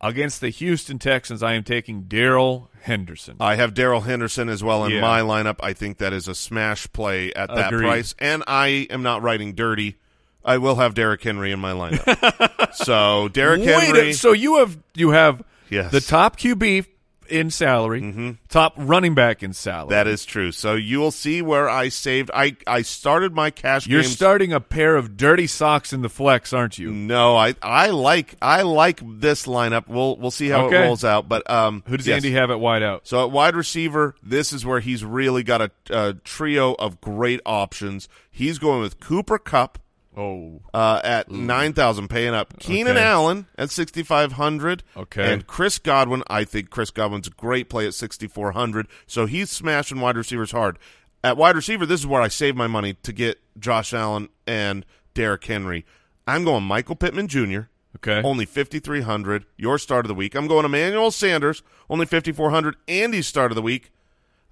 [0.00, 3.34] Against the Houston Texans, I am taking Darrell Henderson.
[3.40, 5.00] I have Darrell Henderson as well in Yeah.
[5.00, 5.56] my lineup.
[5.60, 7.84] I think that is a smash play at that Agreed.
[7.84, 9.96] price, and I am not writing dirty.
[10.44, 12.74] I will have Derrick Henry in my lineup.
[12.76, 15.90] so Derrick a- Henry, so you have you have Yes.
[15.90, 16.86] The top QB
[17.30, 19.90] in salary, top running back in salary.
[19.90, 20.52] that is true.
[20.52, 22.30] So you will see where I saved.
[22.34, 23.86] I I started my cash.
[23.86, 26.92] You're games starting a pair of dirty socks in the flex, aren't you?
[26.92, 29.88] No, I I like I like this lineup.
[29.88, 30.82] We'll we'll see how Okay.
[30.82, 31.28] it rolls out.
[31.28, 32.16] But um, Who does yes.
[32.16, 33.06] Andy have at wide out?
[33.06, 37.40] So at wide receiver, this is where he's really got a, a trio of great
[37.46, 38.08] options.
[38.30, 39.78] He's going with Cooper Kupp
[40.18, 42.58] Oh, uh, at nine thousand, paying up.
[42.58, 43.04] Keenan Okay.
[43.06, 44.82] Allen at sixty five hundred.
[44.96, 45.32] Okay.
[45.32, 46.24] and Chris Godwin.
[46.28, 48.88] I think Chris Godwin's a great play at sixty four hundred.
[49.06, 50.78] So he's smashing wide receivers hard.
[51.22, 54.84] At wide receiver, this is where I save my money to get Josh Allen and
[55.14, 55.86] Derrick Henry.
[56.26, 57.60] I'm going Michael Pittman Jr.
[57.96, 58.20] okay.
[58.22, 59.46] Only 5,300.
[59.56, 60.34] Your start of the week.
[60.34, 61.62] I'm going Emmanuel Sanders.
[61.88, 62.76] Only 5,400.
[62.86, 63.90] Andy's start of the week.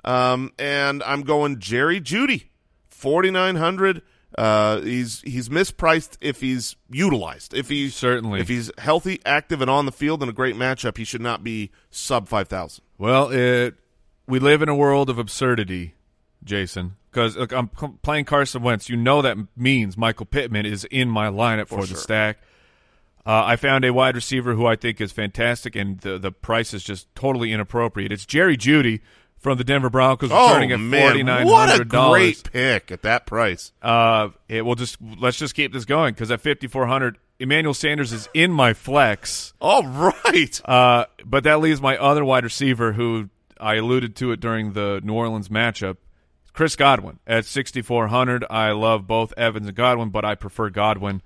[0.04, 2.44] Um, and I'm going Jerry Jeudy.
[2.88, 4.02] 4,900.
[4.36, 7.54] Uh, he's he's mispriced if he's utilized.
[7.54, 8.40] If he's Certainly.
[8.40, 11.42] if he's healthy, active, and on the field in a great matchup, he should not
[11.42, 12.84] be sub five thousand.
[12.98, 13.74] Well, it,
[14.26, 15.94] we live in a world of absurdity,
[16.44, 16.96] Jason.
[17.10, 18.90] Because look, I'm c- playing Carson Wentz.
[18.90, 21.96] You know that means Michael Pittman is in my lineup for, the sure.
[21.96, 22.38] stack.
[23.24, 26.74] Uh, I found a wide receiver who I think is fantastic, and the the price
[26.74, 28.12] is just totally inappropriate.
[28.12, 29.00] It's Jerry Jeudy
[29.46, 32.42] from the Denver Broncos, returning at forty nine Oh, what a hundred dollars.
[32.42, 33.70] great pick at that price.
[33.80, 37.72] Uh, it will just let's just keep this going because at fifty four hundred, Emmanuel
[37.72, 39.54] Sanders is in my flex.
[39.60, 40.60] All right.
[40.64, 43.30] Uh, but that leaves my other wide receiver, who
[43.60, 45.98] I alluded to it during the New Orleans matchup,
[46.52, 48.44] Chris Godwin at 6,400.
[48.50, 51.22] I love both Evans and Godwin, but I prefer Godwin.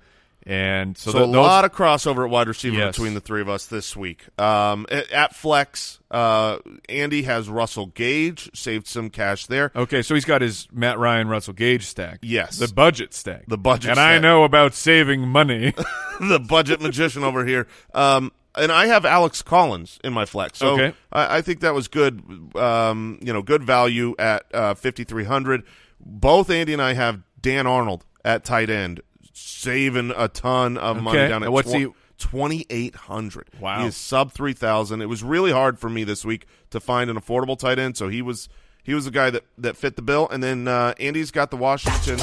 [0.46, 2.96] And so, So, th- a lot of crossover at wide receiver Yes.
[2.96, 4.26] between the three of us this week.
[4.40, 9.70] Um, at, at flex, uh, Andy has Russell Gage, saved some cash there.
[9.76, 12.20] okay, so he's got his Matt Ryan, Russell Gage stack.
[12.22, 12.56] Yes.
[12.58, 13.44] the budget stack.
[13.48, 13.98] The budget stack.
[13.98, 15.74] and I know about saving money.
[16.20, 17.66] the budget magician over here.
[17.94, 20.92] Um, and I have Alex Collins in my flex, so Okay.
[21.12, 22.22] I, I think that was good.
[22.56, 25.62] Um, you know, good value at uh, fifty three hundred.
[26.00, 29.02] Both Andy and I have Dan Arnold at tight end,
[29.40, 31.88] saving a ton of money down at And what's he-
[32.18, 33.48] twenty eight hundred.
[33.60, 33.80] Wow.
[33.82, 35.00] he is sub three thousand.
[35.02, 38.08] It was really hard for me this week to find an affordable tight end, so
[38.08, 38.48] he was
[38.82, 40.28] he was the guy that that fit the bill.
[40.28, 42.18] And then uh, Andy's got the Washington.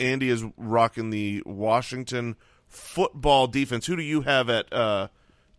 [0.00, 2.36] Andy is rocking the Washington
[2.68, 3.86] football defense.
[3.86, 5.08] Who do you have at uh,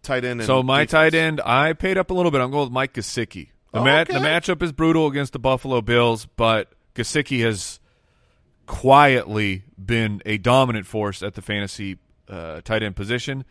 [0.02, 0.42] tight end?
[0.42, 0.92] and so my defense?
[0.92, 2.42] tight end, I paid up a little bit.
[2.42, 3.50] I'm going with Mike Gesicki.
[3.72, 4.20] The, Oh, mat- okay.
[4.20, 7.80] the matchup is brutal against the Buffalo Bills, but Gesicki has
[8.66, 11.98] quietly been a dominant force at the fantasy
[12.30, 13.46] uh, tight end position.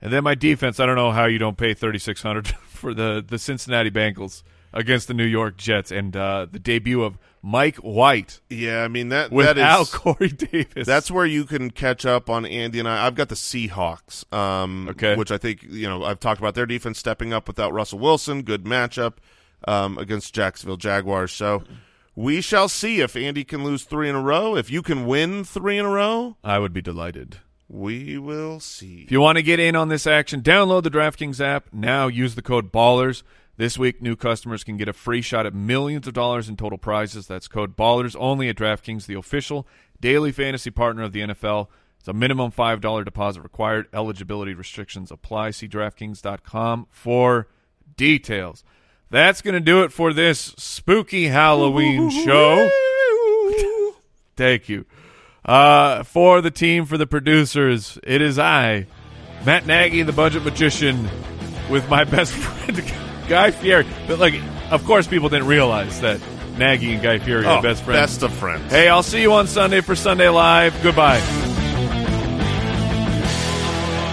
[0.00, 3.38] And then my defense, I don't know how you don't pay 3600 for the the
[3.38, 4.42] Cincinnati Bengals
[4.72, 9.10] against the New York Jets and uh, the debut of Mike White Yeah, I mean
[9.10, 10.86] that without that is Corey Davis.
[10.86, 13.06] that's where you can catch up on Andy and I.
[13.06, 15.14] I've got the Seahawks, um, Okay.
[15.16, 18.42] which I think you know I've talked about their defense stepping up without Russell Wilson.
[18.42, 19.14] Good matchup
[19.68, 21.32] um, against Jacksonville Jaguars.
[21.32, 21.62] So
[22.14, 24.56] we shall see if Andy can lose three in a row.
[24.56, 27.38] If you can win three in a row, I would be delighted.
[27.68, 29.02] we will see.
[29.02, 31.68] If you want to get in on this action, download the DraftKings app.
[31.72, 33.22] Now use the code BALLERS.
[33.56, 36.78] This week, new customers can get a free shot at millions of dollars in total
[36.78, 37.26] prizes.
[37.26, 39.66] That's code BALLERS only at DraftKings, the official
[40.00, 41.68] daily fantasy partner of the NFL.
[41.98, 43.86] It's a minimum $5 deposit required.
[43.92, 45.52] Eligibility restrictions apply.
[45.52, 47.46] See DraftKings.com for
[47.96, 48.64] details.
[49.12, 52.68] That's going to do it for this spooky Halloween show.
[54.36, 54.86] Thank you.
[55.44, 58.86] Uh, for the team, for the producers, it is I,
[59.44, 61.08] Matt Nagy, the budget magician,
[61.68, 62.82] with my best friend,
[63.28, 63.86] Guy Fieri.
[64.08, 64.34] But, like,
[64.70, 66.18] of course, people didn't realize that
[66.56, 68.00] Nagy and Guy Fieri are Oh, best friends.
[68.00, 68.72] Best of friends.
[68.72, 70.80] Hey, I'll see you on Sunday for Sunday Live.
[70.82, 71.20] Goodbye.